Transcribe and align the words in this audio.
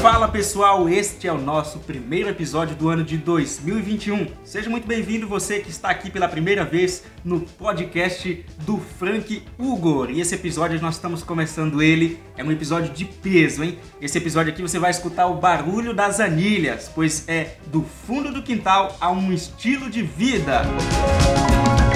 Fala 0.00 0.28
pessoal, 0.28 0.88
este 0.88 1.26
é 1.26 1.32
o 1.32 1.38
nosso 1.38 1.80
primeiro 1.80 2.28
episódio 2.28 2.76
do 2.76 2.88
ano 2.88 3.02
de 3.02 3.16
2021. 3.16 4.28
Seja 4.44 4.70
muito 4.70 4.86
bem-vindo 4.86 5.26
você 5.26 5.58
que 5.58 5.70
está 5.70 5.90
aqui 5.90 6.10
pela 6.10 6.28
primeira 6.28 6.64
vez 6.64 7.02
no 7.24 7.40
podcast 7.40 8.44
do 8.58 8.78
Frank 8.78 9.42
Ugor. 9.58 10.10
E 10.10 10.20
esse 10.20 10.36
episódio 10.36 10.80
nós 10.80 10.94
estamos 10.94 11.24
começando 11.24 11.82
ele, 11.82 12.20
é 12.36 12.44
um 12.44 12.52
episódio 12.52 12.92
de 12.92 13.04
peso, 13.04 13.64
hein? 13.64 13.78
Esse 14.00 14.16
episódio 14.18 14.52
aqui 14.52 14.62
você 14.62 14.78
vai 14.78 14.92
escutar 14.92 15.26
o 15.26 15.34
barulho 15.34 15.92
das 15.92 16.20
anilhas, 16.20 16.88
pois 16.94 17.28
é 17.28 17.56
do 17.66 17.82
fundo 17.82 18.32
do 18.32 18.42
quintal 18.42 18.96
a 19.00 19.10
um 19.10 19.32
estilo 19.32 19.90
de 19.90 20.02
vida. 20.02 20.62
Música 20.62 21.87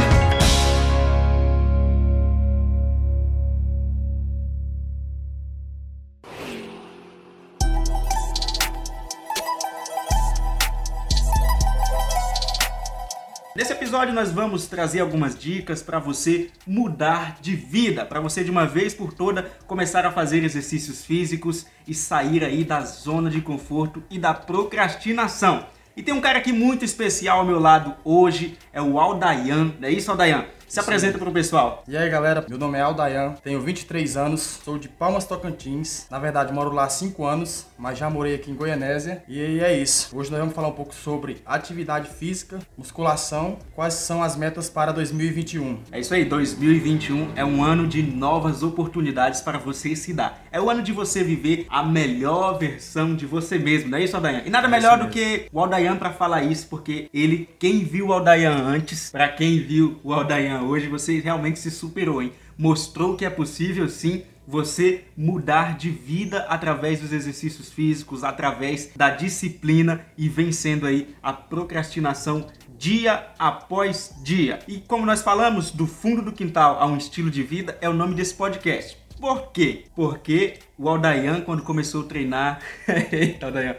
Nesse 13.54 13.70
episódio 13.70 14.14
nós 14.14 14.32
vamos 14.32 14.66
trazer 14.66 15.00
algumas 15.00 15.38
dicas 15.38 15.82
para 15.82 15.98
você 15.98 16.48
mudar 16.66 17.36
de 17.38 17.54
vida, 17.54 18.02
para 18.02 18.18
você 18.18 18.42
de 18.42 18.50
uma 18.50 18.64
vez 18.64 18.94
por 18.94 19.12
toda 19.12 19.42
começar 19.66 20.06
a 20.06 20.11
fazer 20.11 20.42
exercícios 20.42 21.04
físicos 21.04 21.66
e 21.86 21.92
sair 21.92 22.42
aí 22.44 22.64
da 22.64 22.80
zona 22.80 23.28
de 23.28 23.42
conforto 23.42 24.02
e 24.11 24.18
da 24.18 24.32
procrastinação. 24.32 25.66
E 25.94 26.02
tem 26.02 26.14
um 26.14 26.20
cara 26.20 26.38
aqui 26.38 26.50
muito 26.50 26.82
especial 26.82 27.40
ao 27.40 27.44
meu 27.44 27.61
lado 27.61 27.94
hoje, 28.02 28.56
é 28.72 28.80
o 28.80 28.98
Aldayan, 28.98 29.75
não 29.78 29.86
é 29.86 29.92
isso 29.92 30.11
Aldayan? 30.11 30.46
Se 30.72 30.81
apresenta 30.81 31.18
para 31.18 31.29
o 31.29 31.32
pessoal. 31.32 31.85
E 31.86 31.94
aí, 31.94 32.08
galera, 32.08 32.42
meu 32.48 32.56
nome 32.56 32.78
é 32.78 32.81
Aldayan, 32.81 33.34
tenho 33.44 33.61
23 33.61 34.17
anos, 34.17 34.59
sou 34.65 34.78
de 34.78 34.89
Palmas 34.89 35.27
Tocantins. 35.27 36.06
Na 36.11 36.19
verdade, 36.19 36.51
moro 36.51 36.73
lá 36.73 36.84
há 36.84 36.89
5 36.89 37.27
anos, 37.27 37.67
mas 37.77 37.98
já 37.98 38.09
morei 38.09 38.37
aqui 38.37 38.51
em 38.51 38.55
Goianésia. 38.55 39.23
E 39.28 39.61
é 39.61 39.77
isso. 39.77 40.17
Hoje 40.17 40.31
nós 40.31 40.41
vamos 40.41 40.55
falar 40.55 40.69
um 40.69 40.73
pouco 40.73 40.95
sobre 40.95 41.43
atividade 41.45 42.09
física, 42.09 42.59
musculação, 42.75 43.59
quais 43.75 43.93
são 43.93 44.23
as 44.23 44.34
metas 44.34 44.70
para 44.70 44.93
2021. 44.93 45.78
É 45.93 46.00
isso 46.00 46.15
aí, 46.15 46.25
2021 46.25 47.33
é 47.37 47.45
um 47.45 47.62
ano 47.62 47.87
de 47.87 48.03
novas 48.03 48.62
oportunidades 48.62 49.43
para 49.43 49.59
você 49.59 49.95
se 49.95 50.15
dar. 50.15 50.43
É 50.50 50.59
o 50.59 50.70
ano 50.70 50.81
de 50.81 50.91
você 50.91 51.23
viver 51.23 51.67
a 51.69 51.83
melhor 51.83 52.59
versão 52.59 53.15
de 53.15 53.27
você 53.27 53.59
mesmo, 53.59 53.91
não 53.91 53.98
é 53.98 54.05
isso, 54.05 54.17
Aldayan? 54.17 54.41
E 54.47 54.48
nada 54.48 54.69
é 54.69 54.70
melhor 54.70 54.98
do 54.98 55.11
que 55.11 55.48
o 55.53 55.61
Aldayan 55.61 55.97
para 55.97 56.15
falar 56.15 56.45
isso, 56.45 56.67
porque 56.70 57.11
ele, 57.12 57.47
quem 57.59 57.84
viu 57.84 58.06
o 58.06 58.12
Aldayan 58.15 58.56
antes, 58.56 59.11
para 59.11 59.28
quem 59.28 59.59
viu 59.59 60.00
o 60.03 60.15
Aldayan 60.15 60.62
hoje 60.63 60.89
você 60.89 61.21
realmente 61.21 61.59
se 61.59 61.71
superou, 61.71 62.23
hein? 62.23 62.33
Mostrou 62.57 63.17
que 63.17 63.25
é 63.25 63.31
possível 63.31 63.89
sim 63.89 64.23
você 64.47 65.05
mudar 65.17 65.77
de 65.77 65.91
vida 65.91 66.41
através 66.49 67.01
dos 67.01 67.13
exercícios 67.13 67.71
físicos, 67.71 68.25
através 68.25 68.91
da 68.97 69.11
disciplina 69.11 70.05
e 70.17 70.29
vencendo 70.29 70.87
aí 70.87 71.15
a 71.23 71.33
procrastinação 71.33 72.47
dia 72.77 73.29
após 73.39 74.13
dia. 74.25 74.59
E 74.67 74.79
como 74.79 75.07
nós 75.07 75.23
falamos, 75.23 75.71
do 75.71 75.87
fundo 75.87 76.23
do 76.23 76.33
quintal 76.33 76.79
a 76.81 76.87
um 76.87 76.97
estilo 76.97 77.31
de 77.31 77.43
vida 77.43 77.79
é 77.81 77.89
o 77.89 77.95
nome 77.95 78.15
desse 78.15 78.35
podcast. 78.35 78.97
Por 79.21 79.53
quê? 79.53 79.85
Porque 79.95 80.59
o 80.77 80.89
Aldayan, 80.89 81.43
quando 81.43 81.63
começou 81.63 82.03
a 82.03 82.07
treinar. 82.07 82.61
Eita, 83.13 83.47
Aldayan 83.47 83.77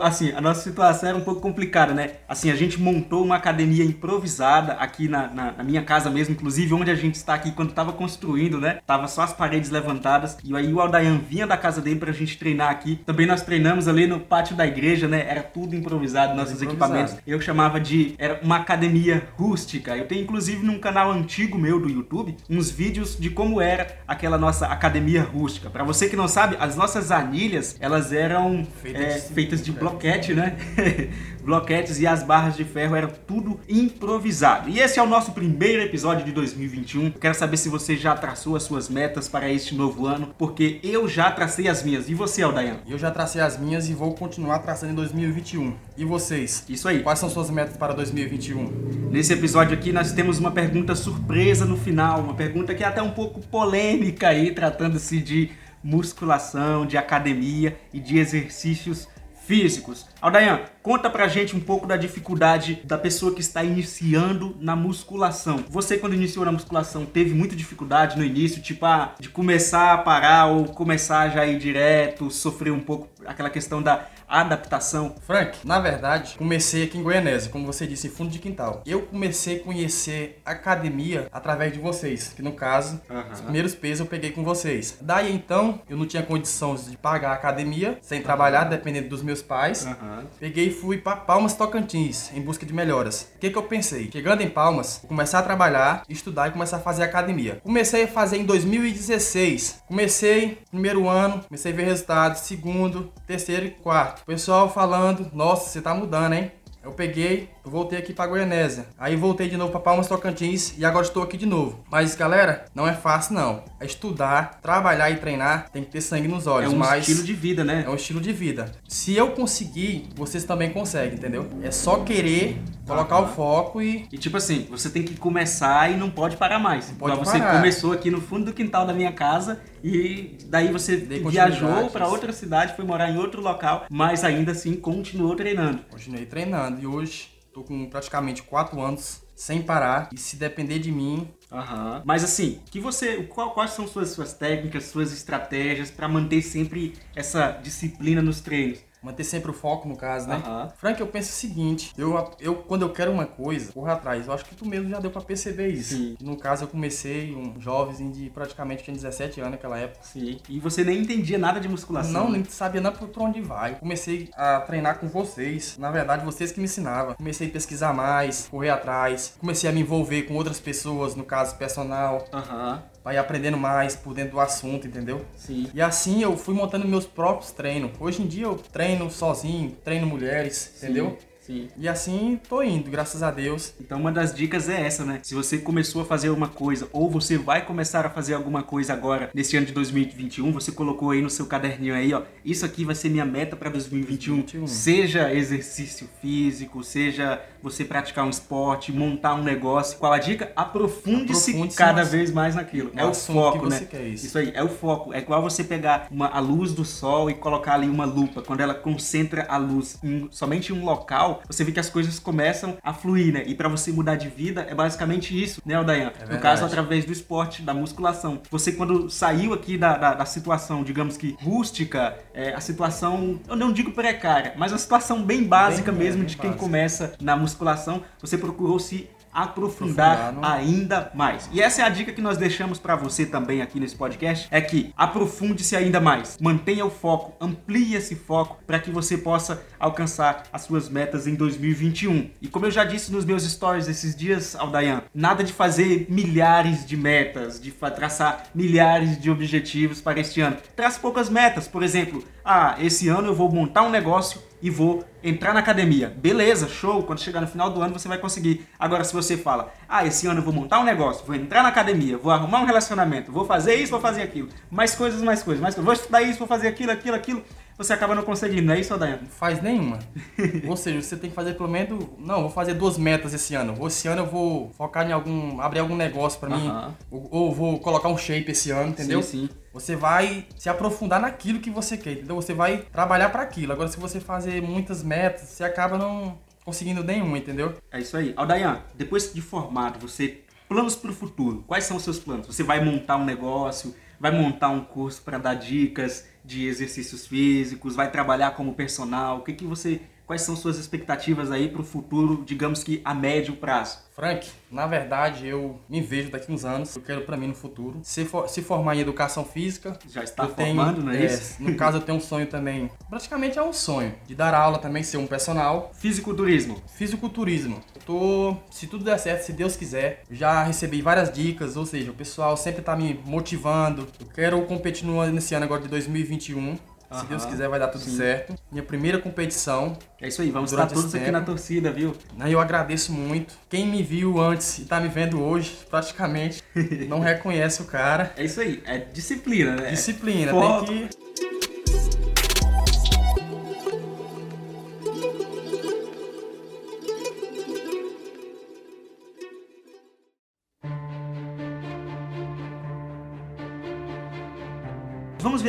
assim, 0.00 0.32
a 0.32 0.40
nossa 0.40 0.62
situação 0.62 1.08
era 1.08 1.18
um 1.18 1.22
pouco 1.22 1.40
complicada, 1.40 1.92
né? 1.92 2.12
Assim, 2.28 2.50
a 2.50 2.56
gente 2.56 2.80
montou 2.80 3.24
uma 3.24 3.36
academia 3.36 3.84
improvisada 3.84 4.72
aqui 4.74 5.08
na, 5.08 5.28
na, 5.28 5.52
na 5.52 5.64
minha 5.64 5.82
casa 5.82 6.10
mesmo, 6.10 6.34
inclusive 6.34 6.72
onde 6.74 6.90
a 6.90 6.94
gente 6.94 7.14
está 7.14 7.34
aqui 7.34 7.52
quando 7.52 7.70
estava 7.70 7.92
construindo, 7.92 8.60
né? 8.60 8.80
Tava 8.86 9.06
só 9.08 9.22
as 9.22 9.32
paredes 9.32 9.70
levantadas 9.70 10.38
e 10.42 10.54
aí 10.56 10.72
o 10.72 10.80
Aldayan 10.80 11.18
vinha 11.18 11.46
da 11.46 11.56
casa 11.56 11.80
dele 11.80 12.00
pra 12.00 12.12
gente 12.12 12.38
treinar 12.38 12.70
aqui. 12.70 12.96
Também 13.06 13.26
nós 13.26 13.42
treinamos 13.42 13.86
ali 13.86 14.06
no 14.06 14.20
pátio 14.20 14.56
da 14.56 14.66
igreja, 14.66 15.06
né? 15.06 15.26
Era 15.28 15.42
tudo 15.42 15.74
improvisado, 15.74 16.34
nossos 16.34 16.62
improvisado. 16.62 16.94
equipamentos. 16.94 17.16
Eu 17.26 17.40
chamava 17.40 17.80
de 17.80 18.14
era 18.18 18.40
uma 18.42 18.56
academia 18.56 19.28
rústica. 19.36 19.96
Eu 19.96 20.06
tenho 20.06 20.22
inclusive 20.22 20.64
num 20.64 20.78
canal 20.78 21.10
antigo 21.10 21.58
meu 21.58 21.80
do 21.80 21.88
YouTube 21.88 22.36
uns 22.48 22.70
vídeos 22.70 23.16
de 23.18 23.30
como 23.30 23.60
era 23.60 23.98
aquela 24.06 24.38
nossa 24.38 24.66
academia 24.66 25.22
rústica. 25.22 25.70
Para 25.70 25.84
você 25.84 26.08
que 26.08 26.16
não 26.16 26.28
sabe, 26.28 26.56
as 26.58 26.76
nossas 26.76 27.10
anilhas, 27.10 27.76
elas 27.80 28.12
eram 28.12 28.66
feitas, 28.82 29.30
é, 29.30 29.34
feitas 29.50 29.64
de 29.64 29.72
bloquete, 29.72 30.32
né? 30.32 30.56
Bloquetes 31.42 31.98
e 31.98 32.06
as 32.06 32.22
barras 32.22 32.56
de 32.56 32.64
ferro 32.64 32.94
eram 32.94 33.10
tudo 33.26 33.58
improvisado. 33.68 34.68
E 34.68 34.78
esse 34.78 34.98
é 34.98 35.02
o 35.02 35.06
nosso 35.06 35.32
primeiro 35.32 35.82
episódio 35.82 36.24
de 36.24 36.32
2021. 36.32 37.10
quero 37.12 37.34
saber 37.34 37.56
se 37.56 37.68
você 37.68 37.96
já 37.96 38.14
traçou 38.14 38.54
as 38.54 38.62
suas 38.62 38.88
metas 38.88 39.26
para 39.26 39.50
este 39.50 39.74
novo 39.74 40.06
ano, 40.06 40.34
porque 40.38 40.78
eu 40.82 41.08
já 41.08 41.30
tracei 41.30 41.66
as 41.66 41.82
minhas. 41.82 42.08
E 42.08 42.14
você, 42.14 42.42
Aldayan? 42.42 42.76
Eu 42.86 42.98
já 42.98 43.10
tracei 43.10 43.40
as 43.40 43.58
minhas 43.58 43.88
e 43.88 43.94
vou 43.94 44.14
continuar 44.14 44.60
traçando 44.60 44.92
em 44.92 44.94
2021. 44.94 45.74
E 45.96 46.04
vocês? 46.04 46.64
Isso 46.68 46.86
aí. 46.86 47.02
Quais 47.02 47.18
são 47.18 47.30
suas 47.30 47.50
metas 47.50 47.76
para 47.76 47.94
2021? 47.94 49.10
Nesse 49.10 49.32
episódio 49.32 49.74
aqui 49.74 49.92
nós 49.92 50.12
temos 50.12 50.38
uma 50.38 50.52
pergunta 50.52 50.94
surpresa 50.94 51.64
no 51.64 51.76
final, 51.76 52.20
uma 52.20 52.34
pergunta 52.34 52.74
que 52.74 52.84
é 52.84 52.86
até 52.86 53.02
um 53.02 53.10
pouco 53.10 53.40
polêmica 53.40 54.28
aí, 54.28 54.52
tratando-se 54.52 55.18
de 55.18 55.50
musculação, 55.82 56.84
de 56.84 56.98
academia 56.98 57.76
e 57.92 57.98
de 57.98 58.18
exercícios 58.18 59.08
físicos. 59.50 60.06
Aldayan, 60.22 60.60
conta 60.80 61.10
pra 61.10 61.26
gente 61.26 61.56
um 61.56 61.60
pouco 61.60 61.84
da 61.84 61.96
dificuldade 61.96 62.80
da 62.84 62.96
pessoa 62.96 63.34
que 63.34 63.40
está 63.40 63.64
iniciando 63.64 64.56
na 64.60 64.76
musculação. 64.76 65.64
Você, 65.68 65.98
quando 65.98 66.14
iniciou 66.14 66.44
na 66.44 66.52
musculação, 66.52 67.04
teve 67.04 67.34
muita 67.34 67.56
dificuldade 67.56 68.16
no 68.16 68.24
início, 68.24 68.62
tipo, 68.62 68.86
ah, 68.86 69.12
de 69.18 69.28
começar 69.28 69.92
a 69.92 69.98
parar 69.98 70.46
ou 70.46 70.66
começar 70.66 71.30
já 71.30 71.44
ir 71.44 71.58
direto, 71.58 72.30
sofrer 72.30 72.72
um 72.72 72.78
pouco 72.78 73.08
aquela 73.26 73.50
questão 73.50 73.82
da 73.82 74.06
adaptação? 74.30 75.16
Frank, 75.26 75.58
na 75.64 75.80
verdade, 75.80 76.36
comecei 76.38 76.84
aqui 76.84 76.96
em 76.96 77.02
Goianésia, 77.02 77.50
como 77.50 77.66
você 77.66 77.86
disse, 77.86 78.06
em 78.06 78.10
fundo 78.10 78.30
de 78.30 78.38
quintal. 78.38 78.82
Eu 78.86 79.02
comecei 79.02 79.56
a 79.56 79.64
conhecer 79.64 80.40
academia 80.44 81.26
através 81.32 81.72
de 81.72 81.80
vocês, 81.80 82.32
que 82.34 82.42
no 82.42 82.52
caso, 82.52 83.00
uhum. 83.10 83.32
os 83.32 83.40
primeiros 83.40 83.74
pesos 83.74 84.00
eu 84.00 84.06
peguei 84.06 84.30
com 84.30 84.44
vocês. 84.44 84.98
Daí 85.00 85.34
então, 85.34 85.80
eu 85.88 85.96
não 85.96 86.06
tinha 86.06 86.22
condições 86.22 86.88
de 86.88 86.96
pagar 86.96 87.30
a 87.30 87.34
academia 87.34 87.98
sem 88.00 88.22
trabalhar, 88.22 88.64
dependendo 88.64 89.08
dos 89.08 89.22
meus 89.22 89.39
pais. 89.42 89.84
Uhum. 89.84 90.24
Peguei 90.38 90.68
e 90.68 90.72
fui 90.72 90.98
para 90.98 91.16
Palmas 91.16 91.54
Tocantins 91.54 92.30
em 92.34 92.40
busca 92.40 92.64
de 92.66 92.72
melhoras. 92.72 93.30
O 93.36 93.38
que, 93.38 93.50
que 93.50 93.58
eu 93.58 93.62
pensei? 93.62 94.10
Chegando 94.10 94.42
em 94.42 94.48
Palmas, 94.48 95.02
começar 95.06 95.40
a 95.40 95.42
trabalhar, 95.42 96.02
estudar 96.08 96.48
e 96.48 96.52
começar 96.52 96.78
a 96.78 96.80
fazer 96.80 97.02
academia. 97.02 97.60
Comecei 97.62 98.04
a 98.04 98.08
fazer 98.08 98.38
em 98.38 98.44
2016. 98.44 99.82
Comecei 99.86 100.58
primeiro 100.70 101.08
ano, 101.08 101.42
comecei 101.44 101.72
a 101.72 101.76
ver 101.76 101.84
resultados, 101.84 102.40
segundo, 102.40 103.12
terceiro 103.26 103.66
e 103.66 103.70
quarto. 103.70 104.22
O 104.22 104.26
pessoal 104.26 104.72
falando, 104.72 105.30
nossa, 105.32 105.68
você 105.68 105.80
tá 105.80 105.94
mudando, 105.94 106.34
hein? 106.34 106.52
Eu 106.82 106.92
peguei, 106.92 107.50
eu 107.64 107.70
voltei 107.70 107.98
aqui 107.98 108.12
para 108.12 108.26
Goianésia. 108.26 108.86
Aí 108.98 109.16
voltei 109.16 109.48
de 109.48 109.56
novo 109.56 109.70
para 109.70 109.80
Palmas 109.80 110.08
Tocantins 110.08 110.74
e 110.78 110.84
agora 110.84 111.04
estou 111.04 111.22
aqui 111.22 111.36
de 111.36 111.46
novo. 111.46 111.84
Mas 111.90 112.14
galera, 112.14 112.64
não 112.74 112.86
é 112.86 112.94
fácil 112.94 113.34
não. 113.34 113.64
É 113.78 113.84
estudar, 113.84 114.60
trabalhar 114.62 115.10
e 115.10 115.16
treinar, 115.16 115.68
tem 115.70 115.84
que 115.84 115.90
ter 115.90 116.00
sangue 116.00 116.28
nos 116.28 116.46
olhos. 116.46 116.72
É 116.72 116.74
um 116.74 116.78
mas 116.78 117.06
estilo 117.06 117.24
de 117.24 117.32
vida, 117.32 117.64
né? 117.64 117.84
É 117.86 117.90
um 117.90 117.94
estilo 117.94 118.20
de 118.20 118.32
vida. 118.32 118.72
Se 118.88 119.14
eu 119.14 119.32
conseguir, 119.32 120.08
vocês 120.14 120.44
também 120.44 120.70
conseguem, 120.70 121.14
entendeu? 121.14 121.48
É 121.62 121.70
só 121.70 121.98
querer 121.98 122.60
colocar 122.86 123.16
ah, 123.16 123.22
o 123.22 123.28
foco 123.28 123.80
e. 123.80 124.06
E 124.10 124.18
tipo 124.18 124.36
assim, 124.36 124.66
você 124.70 124.90
tem 124.90 125.02
que 125.02 125.14
começar 125.16 125.90
e 125.90 125.96
não 125.96 126.10
pode 126.10 126.36
parar 126.36 126.58
mais. 126.58 126.88
Não 126.88 126.96
pode 126.96 127.16
você 127.16 127.38
parar. 127.38 127.56
começou 127.56 127.92
aqui 127.92 128.10
no 128.10 128.20
fundo 128.20 128.46
do 128.46 128.52
quintal 128.52 128.86
da 128.86 128.92
minha 128.92 129.12
casa 129.12 129.60
e 129.82 130.38
daí 130.46 130.70
você 130.70 130.96
Dei 130.96 131.22
viajou 131.22 131.88
para 131.90 132.08
outra 132.08 132.32
cidade, 132.32 132.74
foi 132.74 132.84
morar 132.84 133.10
em 133.10 133.18
outro 133.18 133.40
local, 133.40 133.86
mas 133.90 134.24
ainda 134.24 134.52
assim 134.52 134.74
continuou 134.74 135.34
treinando. 135.34 135.80
Continuei 135.90 136.26
treinando 136.26 136.80
e 136.82 136.86
hoje 136.86 137.39
tô 137.52 137.62
com 137.62 137.88
praticamente 137.88 138.42
4 138.42 138.80
anos 138.80 139.22
sem 139.34 139.62
parar 139.62 140.08
e 140.12 140.18
se 140.18 140.36
depender 140.36 140.78
de 140.78 140.92
mim, 140.92 141.28
Uhum. 141.50 142.02
Mas 142.04 142.22
assim, 142.22 142.60
que 142.70 142.78
você, 142.78 143.24
qual, 143.24 143.50
quais 143.52 143.72
são 143.72 143.86
suas, 143.86 144.10
suas 144.10 144.32
técnicas, 144.32 144.84
suas 144.84 145.12
estratégias 145.12 145.90
para 145.90 146.08
manter 146.08 146.42
sempre 146.42 146.94
essa 147.14 147.50
disciplina 147.50 148.22
nos 148.22 148.40
treinos? 148.40 148.78
Manter 149.02 149.24
sempre 149.24 149.50
o 149.50 149.54
foco, 149.54 149.88
no 149.88 149.96
caso, 149.96 150.28
né? 150.28 150.42
Uhum. 150.46 150.70
Frank, 150.76 151.00
eu 151.00 151.06
penso 151.06 151.30
o 151.30 151.32
seguinte: 151.32 151.92
eu, 151.96 152.30
eu, 152.38 152.56
quando 152.56 152.82
eu 152.82 152.92
quero 152.92 153.10
uma 153.10 153.26
coisa, 153.26 153.72
corro 153.72 153.90
atrás. 153.90 154.26
Eu 154.26 154.32
acho 154.32 154.44
que 154.44 154.54
tu 154.54 154.66
mesmo 154.66 154.88
já 154.88 155.00
deu 155.00 155.10
pra 155.10 155.22
perceber 155.22 155.68
isso. 155.68 155.94
Sim. 155.94 156.16
No 156.20 156.36
caso, 156.36 156.64
eu 156.64 156.68
comecei 156.68 157.34
um 157.34 157.58
jovem 157.60 158.10
de 158.10 158.30
praticamente 158.30 158.84
tinha 158.84 158.94
17 158.94 159.40
anos 159.40 159.52
naquela 159.52 159.78
época. 159.78 160.04
Sim. 160.04 160.38
E 160.48 160.58
você 160.58 160.84
nem 160.84 160.98
entendia 160.98 161.38
nada 161.38 161.58
de 161.58 161.68
musculação? 161.68 162.24
Não, 162.24 162.30
nem 162.30 162.44
sabia 162.44 162.80
nada 162.80 162.98
pra 162.98 163.22
onde 163.22 163.40
vai. 163.40 163.76
Comecei 163.76 164.28
a 164.34 164.60
treinar 164.60 164.98
com 164.98 165.08
vocês. 165.08 165.76
Na 165.78 165.90
verdade, 165.90 166.24
vocês 166.24 166.52
que 166.52 166.58
me 166.60 166.64
ensinavam. 166.64 167.14
Comecei 167.14 167.48
a 167.48 167.50
pesquisar 167.50 167.94
mais, 167.94 168.48
correr 168.48 168.70
atrás. 168.70 169.34
Comecei 169.38 169.68
a 169.68 169.72
me 169.72 169.80
envolver 169.80 170.22
com 170.22 170.34
outras 170.34 170.60
pessoas, 170.60 171.14
no 171.14 171.24
caso, 171.24 171.56
personal. 171.56 172.24
Aham. 172.32 172.74
Uhum 172.74 172.99
vai 173.10 173.18
aprendendo 173.18 173.56
mais 173.56 173.96
por 173.96 174.14
dentro 174.14 174.32
do 174.32 174.40
assunto, 174.40 174.86
entendeu? 174.86 175.24
Sim. 175.36 175.68
E 175.74 175.82
assim 175.82 176.22
eu 176.22 176.36
fui 176.36 176.54
montando 176.54 176.86
meus 176.86 177.06
próprios 177.06 177.50
treinos. 177.50 177.90
Hoje 177.98 178.22
em 178.22 178.26
dia 178.26 178.44
eu 178.44 178.54
treino 178.54 179.10
sozinho, 179.10 179.76
treino 179.84 180.06
mulheres, 180.06 180.74
Sim. 180.76 180.86
entendeu? 180.86 181.18
Sim. 181.50 181.68
E 181.76 181.88
assim 181.88 182.38
tô 182.48 182.62
indo, 182.62 182.90
graças 182.90 183.22
a 183.22 183.30
Deus. 183.30 183.74
Então 183.80 183.98
uma 184.00 184.12
das 184.12 184.34
dicas 184.34 184.68
é 184.68 184.86
essa, 184.86 185.04
né? 185.04 185.20
Se 185.22 185.34
você 185.34 185.58
começou 185.58 186.02
a 186.02 186.04
fazer 186.04 186.30
uma 186.30 186.48
coisa 186.48 186.88
ou 186.92 187.10
você 187.10 187.36
vai 187.36 187.64
começar 187.64 188.06
a 188.06 188.10
fazer 188.10 188.34
alguma 188.34 188.62
coisa 188.62 188.92
agora 188.92 189.30
nesse 189.34 189.56
ano 189.56 189.66
de 189.66 189.72
2021, 189.72 190.52
você 190.52 190.72
colocou 190.72 191.10
aí 191.10 191.22
no 191.22 191.30
seu 191.30 191.46
caderninho 191.46 191.94
aí, 191.94 192.12
ó, 192.12 192.22
isso 192.44 192.64
aqui 192.64 192.84
vai 192.84 192.94
ser 192.94 193.08
minha 193.08 193.24
meta 193.24 193.56
para 193.56 193.70
2021. 193.70 194.10
2021. 194.10 194.66
Seja 194.66 195.32
exercício 195.32 196.08
físico, 196.20 196.82
seja 196.82 197.42
você 197.62 197.84
praticar 197.84 198.24
um 198.24 198.30
esporte, 198.30 198.92
montar 198.92 199.34
um 199.34 199.42
negócio. 199.42 199.98
Qual 199.98 200.12
a 200.12 200.18
dica? 200.18 200.52
Aprofunde-se 200.56 201.50
Aprofunde 201.50 201.74
cada 201.74 202.02
vez 202.02 202.30
mais 202.32 202.54
naquilo. 202.54 202.90
É 202.96 203.04
o 203.04 203.14
foco, 203.14 203.66
né? 203.66 203.86
Isso. 204.12 204.26
isso. 204.26 204.38
aí, 204.38 204.52
é 204.54 204.62
o 204.62 204.68
foco. 204.68 205.12
É 205.12 205.18
igual 205.18 205.42
você 205.42 205.62
pegar 205.62 206.06
uma, 206.10 206.28
a 206.28 206.40
luz 206.40 206.72
do 206.72 206.84
sol 206.84 207.30
e 207.30 207.34
colocar 207.34 207.74
ali 207.74 207.88
uma 207.88 208.04
lupa. 208.04 208.42
Quando 208.42 208.60
ela 208.60 208.74
concentra 208.74 209.46
a 209.48 209.56
luz 209.56 209.98
em, 210.02 210.28
somente 210.30 210.72
em 210.72 210.76
um 210.76 210.84
local, 210.84 211.39
você 211.46 211.64
vê 211.64 211.72
que 211.72 211.80
as 211.80 211.90
coisas 211.90 212.18
começam 212.18 212.76
a 212.82 212.92
fluir, 212.92 213.32
né? 213.32 213.42
E 213.46 213.54
para 213.54 213.68
você 213.68 213.92
mudar 213.92 214.16
de 214.16 214.28
vida 214.28 214.66
é 214.68 214.74
basicamente 214.74 215.40
isso, 215.40 215.60
né, 215.64 215.74
Aldayan? 215.74 216.12
É 216.20 216.34
no 216.34 216.40
caso, 216.40 216.64
através 216.64 217.04
do 217.04 217.12
esporte, 217.12 217.62
da 217.62 217.74
musculação. 217.74 218.40
Você, 218.50 218.72
quando 218.72 219.10
saiu 219.10 219.52
aqui 219.52 219.76
da, 219.76 219.96
da, 219.96 220.14
da 220.14 220.24
situação, 220.24 220.82
digamos 220.82 221.16
que 221.16 221.36
rústica, 221.40 222.16
é, 222.34 222.54
a 222.54 222.60
situação, 222.60 223.40
eu 223.48 223.56
não 223.56 223.72
digo 223.72 223.92
precária, 223.92 224.54
mas 224.56 224.72
a 224.72 224.78
situação 224.78 225.22
bem 225.22 225.44
básica 225.44 225.90
bem, 225.90 226.00
mesmo 226.00 226.20
bem 226.20 226.26
de 226.26 226.36
quem 226.36 226.52
começa 226.52 227.12
na 227.20 227.36
musculação, 227.36 228.02
você 228.20 228.36
procurou 228.38 228.78
se 228.78 229.08
aprofundar, 229.32 230.28
aprofundar 230.28 230.52
ainda 230.52 231.10
mais. 231.14 231.48
E 231.52 231.60
essa 231.60 231.82
é 231.82 231.84
a 231.84 231.88
dica 231.88 232.12
que 232.12 232.20
nós 232.20 232.36
deixamos 232.36 232.78
para 232.78 232.96
você 232.96 233.26
também 233.26 233.62
aqui 233.62 233.78
nesse 233.78 233.96
podcast, 233.96 234.48
é 234.50 234.60
que 234.60 234.92
aprofunde-se 234.96 235.76
ainda 235.76 236.00
mais, 236.00 236.38
mantenha 236.40 236.84
o 236.84 236.90
foco, 236.90 237.34
amplie 237.40 237.94
esse 237.94 238.14
foco 238.14 238.58
para 238.66 238.78
que 238.78 238.90
você 238.90 239.18
possa 239.18 239.62
alcançar 239.78 240.44
as 240.52 240.62
suas 240.62 240.88
metas 240.88 241.26
em 241.26 241.34
2021. 241.34 242.30
E 242.40 242.48
como 242.48 242.66
eu 242.66 242.70
já 242.70 242.84
disse 242.84 243.12
nos 243.12 243.24
meus 243.24 243.42
stories 243.44 243.88
esses 243.88 244.14
dias, 244.14 244.54
Aldayan, 244.54 245.02
nada 245.14 245.42
de 245.42 245.52
fazer 245.52 246.06
milhares 246.08 246.84
de 246.84 246.96
metas, 246.96 247.60
de 247.60 247.70
traçar 247.70 248.44
milhares 248.54 249.20
de 249.20 249.30
objetivos 249.30 250.00
para 250.00 250.20
este 250.20 250.40
ano. 250.40 250.56
Traz 250.76 250.98
poucas 250.98 251.28
metas, 251.28 251.66
por 251.66 251.82
exemplo, 251.82 252.24
ah, 252.44 252.76
esse 252.80 253.08
ano 253.08 253.28
eu 253.28 253.34
vou 253.34 253.50
montar 253.50 253.82
um 253.82 253.90
negócio 253.90 254.40
e 254.62 254.70
vou 254.70 255.04
entrar 255.22 255.52
na 255.54 255.60
academia. 255.60 256.14
Beleza, 256.16 256.68
show. 256.68 257.02
Quando 257.02 257.20
chegar 257.20 257.40
no 257.40 257.46
final 257.46 257.70
do 257.70 257.80
ano 257.80 257.92
você 257.92 258.08
vai 258.08 258.18
conseguir. 258.18 258.66
Agora, 258.78 259.04
se 259.04 259.12
você 259.12 259.36
fala, 259.36 259.72
ah, 259.88 260.04
esse 260.06 260.26
ano 260.26 260.40
eu 260.40 260.44
vou 260.44 260.52
montar 260.52 260.80
um 260.80 260.84
negócio, 260.84 261.24
vou 261.26 261.34
entrar 261.34 261.62
na 261.62 261.68
academia, 261.68 262.18
vou 262.18 262.32
arrumar 262.32 262.60
um 262.60 262.66
relacionamento, 262.66 263.32
vou 263.32 263.44
fazer 263.44 263.74
isso, 263.74 263.90
vou 263.90 264.00
fazer 264.00 264.22
aquilo, 264.22 264.48
mais 264.70 264.94
coisas, 264.94 265.20
mais 265.22 265.42
coisas, 265.42 265.62
mais 265.62 265.74
coisas, 265.74 265.84
vou 265.84 265.94
estudar 265.94 266.22
isso, 266.22 266.38
vou 266.38 266.48
fazer 266.48 266.68
aquilo, 266.68 266.92
aquilo, 266.92 267.16
aquilo 267.16 267.42
você 267.80 267.94
acaba 267.94 268.14
não 268.14 268.22
conseguindo, 268.22 268.60
não 268.60 268.74
é 268.74 268.80
isso, 268.80 268.94
Daiane? 268.98 269.26
Faz 269.26 269.62
nenhuma. 269.62 270.00
Ou 270.68 270.76
seja, 270.76 271.00
você 271.00 271.16
tem 271.16 271.30
que 271.30 271.34
fazer 271.34 271.54
pelo 271.54 271.66
menos. 271.66 272.06
Não, 272.18 272.42
vou 272.42 272.50
fazer 272.50 272.74
duas 272.74 272.98
metas 272.98 273.32
esse 273.32 273.54
ano. 273.54 273.74
Esse 273.86 274.06
ano 274.06 274.20
eu 274.20 274.26
vou 274.26 274.70
focar 274.76 275.08
em 275.08 275.12
algum. 275.12 275.58
abrir 275.62 275.78
algum 275.78 275.96
negócio 275.96 276.38
para 276.38 276.54
mim. 276.54 276.70
Ou, 277.10 277.28
ou, 277.30 277.54
vou 277.54 277.80
colocar 277.80 278.10
um 278.10 278.18
shape 278.18 278.50
esse 278.50 278.70
ano, 278.70 278.90
entendeu? 278.90 279.22
Sim, 279.22 279.48
sim. 279.48 279.59
Você 279.72 279.94
vai 279.94 280.46
se 280.56 280.68
aprofundar 280.68 281.20
naquilo 281.20 281.60
que 281.60 281.70
você 281.70 281.96
quer, 281.96 282.12
entendeu? 282.12 282.36
Você 282.36 282.52
vai 282.52 282.78
trabalhar 282.92 283.30
para 283.30 283.42
aquilo. 283.42 283.72
Agora, 283.72 283.88
se 283.88 283.98
você 283.98 284.20
fazer 284.20 284.60
muitas 284.62 285.02
metas, 285.02 285.48
você 285.48 285.64
acaba 285.64 285.96
não 285.96 286.38
conseguindo 286.64 287.04
nenhuma, 287.04 287.38
entendeu? 287.38 287.74
É 287.90 288.00
isso 288.00 288.16
aí. 288.16 288.32
Aldayan, 288.36 288.82
depois 288.94 289.32
de 289.32 289.40
formado, 289.40 289.98
você. 289.98 290.42
Planos 290.68 290.94
para 290.94 291.10
o 291.10 291.14
futuro. 291.14 291.64
Quais 291.66 291.82
são 291.82 291.96
os 291.96 292.04
seus 292.04 292.20
planos? 292.20 292.46
Você 292.46 292.62
vai 292.62 292.84
montar 292.84 293.16
um 293.16 293.24
negócio? 293.24 293.92
Vai 294.20 294.30
montar 294.30 294.68
um 294.68 294.84
curso 294.84 295.20
para 295.22 295.36
dar 295.36 295.54
dicas? 295.54 296.28
de 296.44 296.66
exercícios 296.66 297.26
físicos, 297.26 297.94
vai 297.94 298.10
trabalhar 298.10 298.52
como 298.52 298.74
personal? 298.74 299.38
O 299.38 299.42
que, 299.42 299.52
que 299.52 299.64
você 299.64 300.00
Quais 300.30 300.42
são 300.42 300.54
suas 300.54 300.78
expectativas 300.78 301.50
aí 301.50 301.68
para 301.68 301.80
o 301.80 301.84
futuro, 301.84 302.44
digamos 302.46 302.84
que 302.84 303.00
a 303.04 303.12
médio 303.12 303.56
prazo? 303.56 303.98
Frank, 304.14 304.48
na 304.70 304.86
verdade 304.86 305.48
eu 305.48 305.80
me 305.88 306.00
vejo 306.00 306.30
daqui 306.30 306.52
uns 306.52 306.64
anos, 306.64 306.94
eu 306.94 307.02
quero 307.02 307.22
para 307.22 307.36
mim 307.36 307.48
no 307.48 307.54
futuro 307.54 307.98
se, 308.04 308.24
for, 308.24 308.48
se 308.48 308.62
formar 308.62 308.94
em 308.94 309.00
educação 309.00 309.44
física. 309.44 309.98
Já 310.08 310.22
está 310.22 310.46
formando, 310.46 310.96
tenho, 310.96 311.06
não 311.06 311.12
é, 311.12 311.22
é 311.22 311.24
isso? 311.24 311.56
No 311.60 311.74
caso 311.74 311.96
eu 311.96 312.00
tenho 312.00 312.18
um 312.18 312.20
sonho 312.20 312.46
também, 312.46 312.88
praticamente 313.08 313.58
é 313.58 313.62
um 313.62 313.72
sonho, 313.72 314.14
de 314.24 314.36
dar 314.36 314.54
aula 314.54 314.78
também, 314.78 315.02
ser 315.02 315.16
um 315.16 315.26
personal. 315.26 315.90
Fisiculturismo? 315.94 316.80
Fisiculturismo. 316.94 317.80
Eu 317.96 318.02
tô, 318.02 318.56
se 318.70 318.86
tudo 318.86 319.02
der 319.04 319.18
certo, 319.18 319.42
se 319.42 319.52
Deus 319.52 319.74
quiser, 319.74 320.22
já 320.30 320.62
recebi 320.62 321.02
várias 321.02 321.32
dicas, 321.32 321.76
ou 321.76 321.84
seja, 321.84 322.12
o 322.12 322.14
pessoal 322.14 322.56
sempre 322.56 322.82
tá 322.82 322.94
me 322.94 323.18
motivando. 323.24 324.06
Eu 324.20 324.26
quero 324.26 324.62
competir 324.66 325.04
nesse 325.32 325.56
ano 325.56 325.64
agora 325.64 325.82
de 325.82 325.88
2021 325.88 326.78
se 327.12 327.26
Deus 327.26 327.44
quiser, 327.44 327.68
vai 327.68 327.78
dar 327.78 327.88
tudo 327.88 328.04
Sim. 328.04 328.16
certo. 328.16 328.54
Minha 328.70 328.84
primeira 328.84 329.18
competição. 329.18 329.96
É 330.20 330.28
isso 330.28 330.40
aí, 330.42 330.50
vamos 330.50 330.70
estar 330.72 330.86
todos 330.86 331.14
aqui 331.14 331.30
na 331.30 331.40
torcida, 331.40 331.90
viu? 331.90 332.14
Eu 332.48 332.60
agradeço 332.60 333.12
muito. 333.12 333.54
Quem 333.68 333.86
me 333.86 334.02
viu 334.02 334.40
antes 334.40 334.78
e 334.78 334.84
tá 334.84 335.00
me 335.00 335.08
vendo 335.08 335.42
hoje, 335.42 335.76
praticamente, 335.88 336.62
não 337.08 337.20
reconhece 337.20 337.82
o 337.82 337.84
cara. 337.84 338.32
É 338.36 338.44
isso 338.44 338.60
aí, 338.60 338.82
é 338.86 338.98
disciplina, 338.98 339.76
né? 339.76 339.90
Disciplina, 339.90 340.52
Foco. 340.52 340.86
tem 340.86 341.08
que 341.08 341.49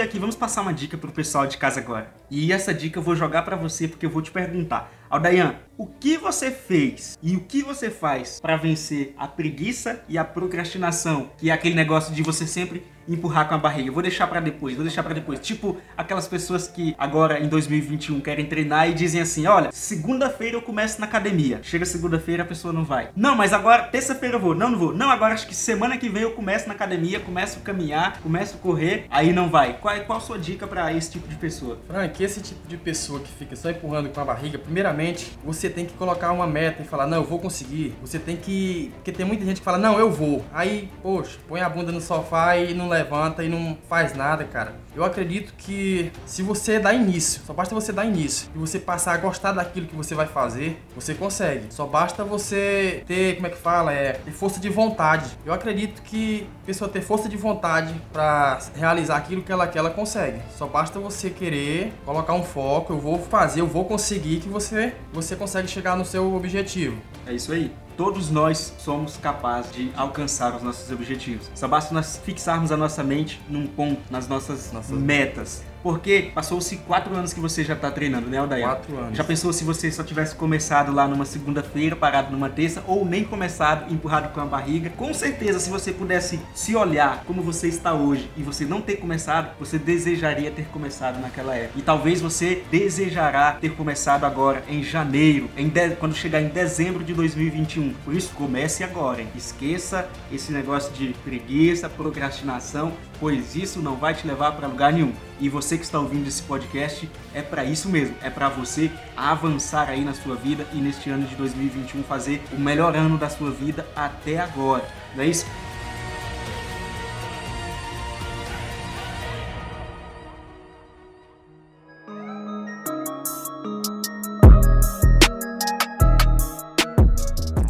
aqui, 0.01 0.19
vamos 0.19 0.35
passar 0.35 0.61
uma 0.61 0.73
dica 0.73 0.97
pro 0.97 1.11
pessoal 1.11 1.47
de 1.47 1.57
casa 1.57 1.79
agora. 1.79 2.13
E 2.29 2.51
essa 2.51 2.73
dica 2.73 2.99
eu 2.99 3.03
vou 3.03 3.15
jogar 3.15 3.43
para 3.43 3.55
você 3.55 3.87
porque 3.87 4.05
eu 4.05 4.09
vou 4.09 4.21
te 4.21 4.31
perguntar. 4.31 4.91
Aldayan, 5.09 5.55
o 5.77 5.87
que 5.87 6.17
você 6.17 6.51
fez 6.51 7.17
e 7.21 7.35
o 7.35 7.41
que 7.41 7.63
você 7.63 7.89
faz 7.89 8.39
para 8.39 8.55
vencer 8.55 9.13
a 9.17 9.27
preguiça 9.27 10.03
e 10.07 10.17
a 10.17 10.23
procrastinação? 10.23 11.31
Que 11.37 11.49
é 11.49 11.53
aquele 11.53 11.75
negócio 11.75 12.13
de 12.13 12.21
você 12.21 12.45
sempre 12.45 12.83
empurrar 13.07 13.47
com 13.47 13.55
a 13.55 13.57
barriga. 13.57 13.91
Vou 13.91 14.01
deixar 14.01 14.27
para 14.27 14.39
depois, 14.39 14.75
vou 14.75 14.83
deixar 14.83 15.03
para 15.03 15.13
depois. 15.13 15.39
Tipo 15.39 15.77
aquelas 15.97 16.27
pessoas 16.27 16.67
que 16.67 16.95
agora 16.97 17.39
em 17.39 17.47
2021 17.47 18.21
querem 18.21 18.45
treinar 18.45 18.89
e 18.89 18.93
dizem 18.93 19.21
assim: 19.21 19.47
"Olha, 19.47 19.69
segunda-feira 19.71 20.57
eu 20.57 20.61
começo 20.61 20.99
na 20.99 21.07
academia". 21.07 21.59
Chega 21.63 21.85
segunda-feira 21.85 22.43
a 22.43 22.45
pessoa 22.45 22.73
não 22.73 22.83
vai. 22.83 23.09
Não, 23.15 23.35
mas 23.35 23.53
agora 23.53 23.83
terça-feira 23.83 24.35
eu 24.35 24.39
vou. 24.39 24.55
Não, 24.55 24.69
não 24.69 24.77
vou. 24.77 24.93
Não, 24.93 25.09
agora 25.09 25.33
acho 25.33 25.47
que 25.47 25.55
semana 25.55 25.97
que 25.97 26.09
vem 26.09 26.23
eu 26.23 26.31
começo 26.31 26.67
na 26.67 26.73
academia, 26.73 27.19
começo 27.19 27.59
a 27.59 27.61
caminhar, 27.61 28.19
começo 28.21 28.55
a 28.55 28.59
correr, 28.59 29.05
aí 29.09 29.33
não 29.33 29.49
vai. 29.49 29.77
Qual, 29.79 29.99
qual 30.01 30.17
a 30.19 30.21
sua 30.21 30.37
dica 30.37 30.67
para 30.67 30.93
esse 30.93 31.11
tipo 31.11 31.27
de 31.27 31.35
pessoa? 31.35 31.79
Frank, 31.87 32.23
esse 32.23 32.41
tipo 32.41 32.67
de 32.67 32.77
pessoa 32.77 33.19
que 33.19 33.31
fica 33.31 33.55
só 33.55 33.69
empurrando 33.69 34.09
com 34.09 34.21
a 34.21 34.25
barriga, 34.25 34.57
primeiramente, 34.57 35.31
você 35.43 35.60
tem 35.69 35.85
que 35.85 35.93
colocar 35.93 36.31
uma 36.31 36.47
meta 36.47 36.81
e 36.81 36.85
falar: 36.85 37.07
"Não, 37.07 37.17
eu 37.17 37.23
vou 37.23 37.39
conseguir". 37.39 37.95
Você 38.01 38.19
tem 38.19 38.35
que, 38.37 38.91
porque 38.95 39.11
tem 39.11 39.25
muita 39.25 39.45
gente 39.45 39.59
que 39.59 39.65
fala: 39.65 39.77
"Não, 39.77 39.99
eu 39.99 40.11
vou". 40.11 40.43
Aí, 40.53 40.89
poxa, 41.01 41.37
põe 41.47 41.61
a 41.61 41.69
bunda 41.69 41.91
no 41.91 42.01
sofá 42.01 42.57
e 42.57 42.73
não 42.73 42.89
levanta 42.89 43.43
e 43.43 43.49
não 43.49 43.77
faz 43.89 44.15
nada, 44.15 44.43
cara. 44.45 44.73
Eu 44.95 45.03
acredito 45.03 45.53
que 45.57 46.11
se 46.25 46.43
você 46.43 46.79
dá 46.79 46.93
início, 46.93 47.41
só 47.45 47.53
basta 47.53 47.73
você 47.73 47.93
dar 47.93 48.05
início 48.05 48.49
e 48.53 48.57
você 48.57 48.77
passar 48.77 49.13
a 49.13 49.17
gostar 49.17 49.53
daquilo 49.53 49.87
que 49.87 49.95
você 49.95 50.13
vai 50.13 50.27
fazer, 50.27 50.81
você 50.93 51.13
consegue. 51.13 51.67
Só 51.69 51.85
basta 51.85 52.23
você 52.23 53.03
ter, 53.07 53.35
como 53.35 53.47
é 53.47 53.49
que 53.49 53.57
fala, 53.57 53.93
é, 53.93 54.13
ter 54.13 54.31
força 54.31 54.59
de 54.59 54.69
vontade. 54.69 55.29
Eu 55.45 55.53
acredito 55.53 56.01
que 56.01 56.47
a 56.63 56.65
pessoa 56.65 56.89
ter 56.89 57.01
força 57.01 57.29
de 57.29 57.37
vontade 57.37 57.93
para 58.11 58.59
realizar 58.75 59.17
aquilo 59.17 59.41
que 59.41 59.51
ela 59.51 59.67
quer, 59.67 59.79
ela 59.79 59.91
consegue. 59.91 60.39
Só 60.57 60.67
basta 60.67 60.99
você 60.99 61.29
querer 61.29 61.93
colocar 62.05 62.33
um 62.33 62.43
foco, 62.43 62.93
eu 62.93 62.99
vou 62.99 63.17
fazer, 63.17 63.61
eu 63.61 63.67
vou 63.67 63.85
conseguir 63.85 64.39
que 64.39 64.49
você 64.49 64.93
você 65.13 65.35
consegue 65.35 65.67
chegar 65.67 65.95
no 65.95 66.03
seu 66.03 66.35
objetivo. 66.35 66.97
É 67.25 67.33
isso 67.33 67.53
aí 67.53 67.71
todos 67.97 68.29
nós 68.29 68.73
somos 68.77 69.17
capazes 69.17 69.71
de 69.71 69.91
alcançar 69.95 70.55
os 70.55 70.63
nossos 70.63 70.91
objetivos. 70.91 71.49
Só 71.55 71.67
basta 71.67 71.93
nós 71.93 72.19
fixarmos 72.23 72.71
a 72.71 72.77
nossa 72.77 73.03
mente 73.03 73.41
num 73.49 73.67
ponto, 73.67 74.01
nas 74.09 74.27
nossas, 74.27 74.71
nossas 74.71 74.97
metas. 74.97 75.63
Porque 75.83 76.31
passou-se 76.33 76.77
quatro 76.77 77.15
anos 77.15 77.33
que 77.33 77.39
você 77.39 77.63
já 77.63 77.73
está 77.73 77.91
treinando, 77.91 78.27
né, 78.27 78.37
Aldair? 78.37 78.65
Quatro 78.65 78.97
anos. 78.97 79.17
Já 79.17 79.23
pensou 79.23 79.51
se 79.51 79.63
você 79.63 79.91
só 79.91 80.03
tivesse 80.03 80.35
começado 80.35 80.91
lá 80.91 81.07
numa 81.07 81.25
segunda-feira, 81.25 81.95
parado 81.95 82.31
numa 82.31 82.49
terça, 82.49 82.83
ou 82.87 83.05
nem 83.05 83.23
começado, 83.23 83.91
empurrado 83.91 84.29
com 84.29 84.41
a 84.41 84.45
barriga? 84.45 84.89
Com 84.91 85.13
certeza, 85.13 85.59
se 85.59 85.69
você 85.69 85.91
pudesse 85.91 86.39
se 86.53 86.75
olhar 86.75 87.23
como 87.25 87.41
você 87.41 87.67
está 87.67 87.93
hoje 87.93 88.29
e 88.37 88.43
você 88.43 88.65
não 88.65 88.81
ter 88.81 88.97
começado, 88.97 89.51
você 89.59 89.77
desejaria 89.77 90.51
ter 90.51 90.65
começado 90.65 91.19
naquela 91.19 91.55
época. 91.55 91.79
E 91.79 91.81
talvez 91.81 92.21
você 92.21 92.63
desejará 92.71 93.53
ter 93.53 93.71
começado 93.75 94.25
agora, 94.25 94.63
em 94.67 94.83
janeiro, 94.83 95.49
em 95.57 95.67
de... 95.67 95.91
quando 95.91 96.15
chegar 96.15 96.41
em 96.41 96.49
dezembro 96.49 97.03
de 97.03 97.13
2021. 97.13 97.93
Por 98.05 98.13
isso, 98.13 98.31
comece 98.35 98.83
agora, 98.83 99.21
hein? 99.21 99.27
Esqueça 99.35 100.07
esse 100.31 100.51
negócio 100.51 100.93
de 100.93 101.13
preguiça, 101.23 101.89
procrastinação 101.89 102.93
pois 103.21 103.55
isso 103.55 103.79
não 103.79 103.95
vai 103.97 104.15
te 104.15 104.27
levar 104.27 104.53
para 104.53 104.67
lugar 104.67 104.91
nenhum. 104.91 105.13
E 105.39 105.47
você 105.47 105.77
que 105.77 105.83
está 105.83 105.99
ouvindo 105.99 106.27
esse 106.27 106.41
podcast, 106.41 107.07
é 107.35 107.41
para 107.43 107.63
isso 107.63 107.87
mesmo, 107.87 108.15
é 108.19 108.31
para 108.31 108.49
você 108.49 108.91
avançar 109.15 109.87
aí 109.89 110.03
na 110.03 110.15
sua 110.15 110.35
vida 110.35 110.65
e 110.73 110.77
neste 110.77 111.11
ano 111.11 111.27
de 111.27 111.35
2021 111.35 112.01
fazer 112.03 112.41
o 112.51 112.59
melhor 112.59 112.95
ano 112.95 113.19
da 113.19 113.29
sua 113.29 113.51
vida 113.51 113.85
até 113.95 114.39
agora. 114.39 114.83
Não 115.15 115.23
é 115.23 115.27
isso? 115.27 115.45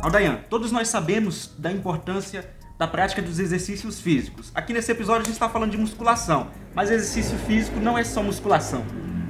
Aldayan, 0.01 0.39
todos 0.49 0.71
nós 0.71 0.87
sabemos 0.87 1.51
da 1.57 1.71
importância 1.71 2.60
da 2.81 2.87
prática 2.87 3.21
dos 3.21 3.37
exercícios 3.37 4.01
físicos. 4.01 4.51
Aqui 4.55 4.73
nesse 4.73 4.91
episódio 4.91 5.21
a 5.21 5.25
gente 5.25 5.33
está 5.33 5.47
falando 5.47 5.69
de 5.69 5.77
musculação, 5.77 6.47
mas 6.73 6.89
exercício 6.89 7.37
físico 7.37 7.79
não 7.79 7.95
é 7.95 8.03
só 8.03 8.23
musculação. 8.23 8.83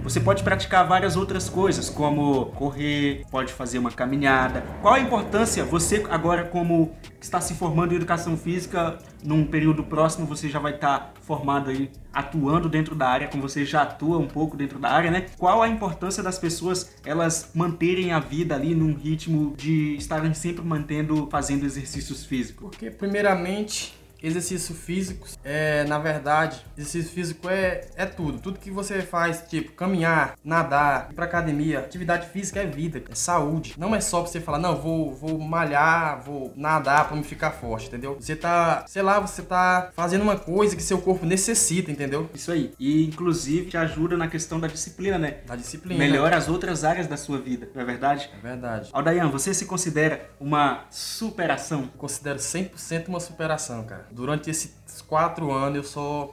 Você 0.04 0.20
pode 0.20 0.44
praticar 0.44 0.88
várias 0.88 1.16
outras 1.16 1.48
coisas, 1.48 1.90
como 1.90 2.48
correr, 2.48 3.24
pode 3.30 3.54
fazer 3.54 3.78
uma 3.78 3.92
caminhada. 3.92 4.64
Qual 4.82 4.96
a 4.96 5.00
importância? 5.00 5.64
Você 5.64 6.04
agora 6.10 6.44
como 6.44 6.96
está 7.22 7.40
se 7.40 7.54
formando 7.54 7.94
em 7.94 7.98
educação 7.98 8.36
física, 8.36 8.98
num 9.24 9.46
período 9.46 9.84
próximo 9.84 10.26
você 10.26 10.50
já 10.50 10.58
vai 10.58 10.74
estar 10.74 11.14
formado 11.22 11.70
aí 11.70 11.92
atuando 12.12 12.68
dentro 12.68 12.96
da 12.96 13.08
área, 13.08 13.28
como 13.28 13.44
você 13.44 13.64
já 13.64 13.84
atua 13.84 14.18
um 14.18 14.28
pouco 14.28 14.58
dentro 14.58 14.80
da 14.80 14.90
área, 14.90 15.12
né? 15.12 15.28
Qual 15.38 15.62
a 15.62 15.68
importância 15.68 16.24
das 16.24 16.40
pessoas 16.40 16.96
elas 17.06 17.52
manterem 17.54 18.12
a 18.12 18.20
vida 18.20 18.56
ali 18.56 18.74
num 18.74 18.96
ritmo 18.96 19.54
de 19.56 19.96
estarem 19.96 20.34
sempre 20.34 20.66
mantendo 20.66 21.28
fazendo 21.32 21.64
exercícios 21.64 22.26
físicos? 22.26 22.62
Porque 22.62 22.90
primeiramente 22.90 24.01
exercício 24.22 24.76
físico 24.76 25.28
é, 25.44 25.84
na 25.86 25.98
verdade, 25.98 26.64
exercício 26.78 27.12
físico 27.12 27.50
é, 27.50 27.88
é 27.96 28.06
tudo. 28.06 28.40
Tudo 28.40 28.60
que 28.60 28.70
você 28.70 29.02
faz, 29.02 29.44
tipo 29.50 29.72
caminhar, 29.74 30.36
nadar, 30.44 31.08
ir 31.12 31.16
pra 31.16 31.26
academia, 31.26 31.80
atividade 31.80 32.28
física 32.28 32.60
é 32.60 32.66
vida, 32.66 33.02
é 33.10 33.16
saúde. 33.16 33.74
Não 33.78 33.96
é 33.96 34.02
só 34.02 34.22
pra 34.22 34.32
você 34.32 34.40
falar, 34.40 34.60
não, 34.60 34.76
vou, 34.76 35.14
vou 35.14 35.40
malhar, 35.40 36.22
vou 36.22 36.54
nadar 36.56 37.08
pra 37.08 37.18
me 37.18 37.24
ficar 37.24 37.52
forte, 37.52 37.88
entendeu? 37.88 38.18
Você 38.20 38.36
tá, 38.36 38.86
sei 38.88 39.02
lá, 39.02 39.20
você 39.20 39.42
tá 39.42 39.92
fazendo 39.94 40.22
uma 40.22 40.38
coisa 40.38 40.76
que 40.76 40.84
seu 40.84 41.00
corpo 41.00 41.26
necessita, 41.26 41.92
entendeu? 41.92 42.30
Isso 42.34 42.52
aí. 42.52 42.74
E 42.80 43.06
inclusive 43.06 43.70
te 43.70 43.78
ajuda 43.78 44.16
na 44.18 44.28
questão 44.28 44.60
da 44.60 44.68
disciplina, 44.68 45.18
né? 45.18 45.38
Da 45.48 45.56
disciplina. 45.56 45.98
Melhora 45.98 46.38
as 46.38 46.48
outras 46.48 46.84
áreas 46.84 47.08
da 47.08 47.18
sua 47.18 47.40
vida, 47.40 47.70
não 47.74 47.82
é 47.82 47.86
verdade? 47.86 48.30
É 48.38 48.42
verdade. 48.42 48.90
Aldayan, 48.94 49.30
você 49.30 49.54
se 49.54 49.66
considera 49.66 50.30
uma 50.40 50.86
superação? 50.90 51.90
Considero 51.98 52.38
100% 52.38 53.08
uma 53.08 53.20
superação, 53.20 53.84
cara 53.84 54.11
durante 54.12 54.50
esses 54.50 55.02
quatro 55.08 55.52
anos 55.52 55.78
eu 55.78 55.84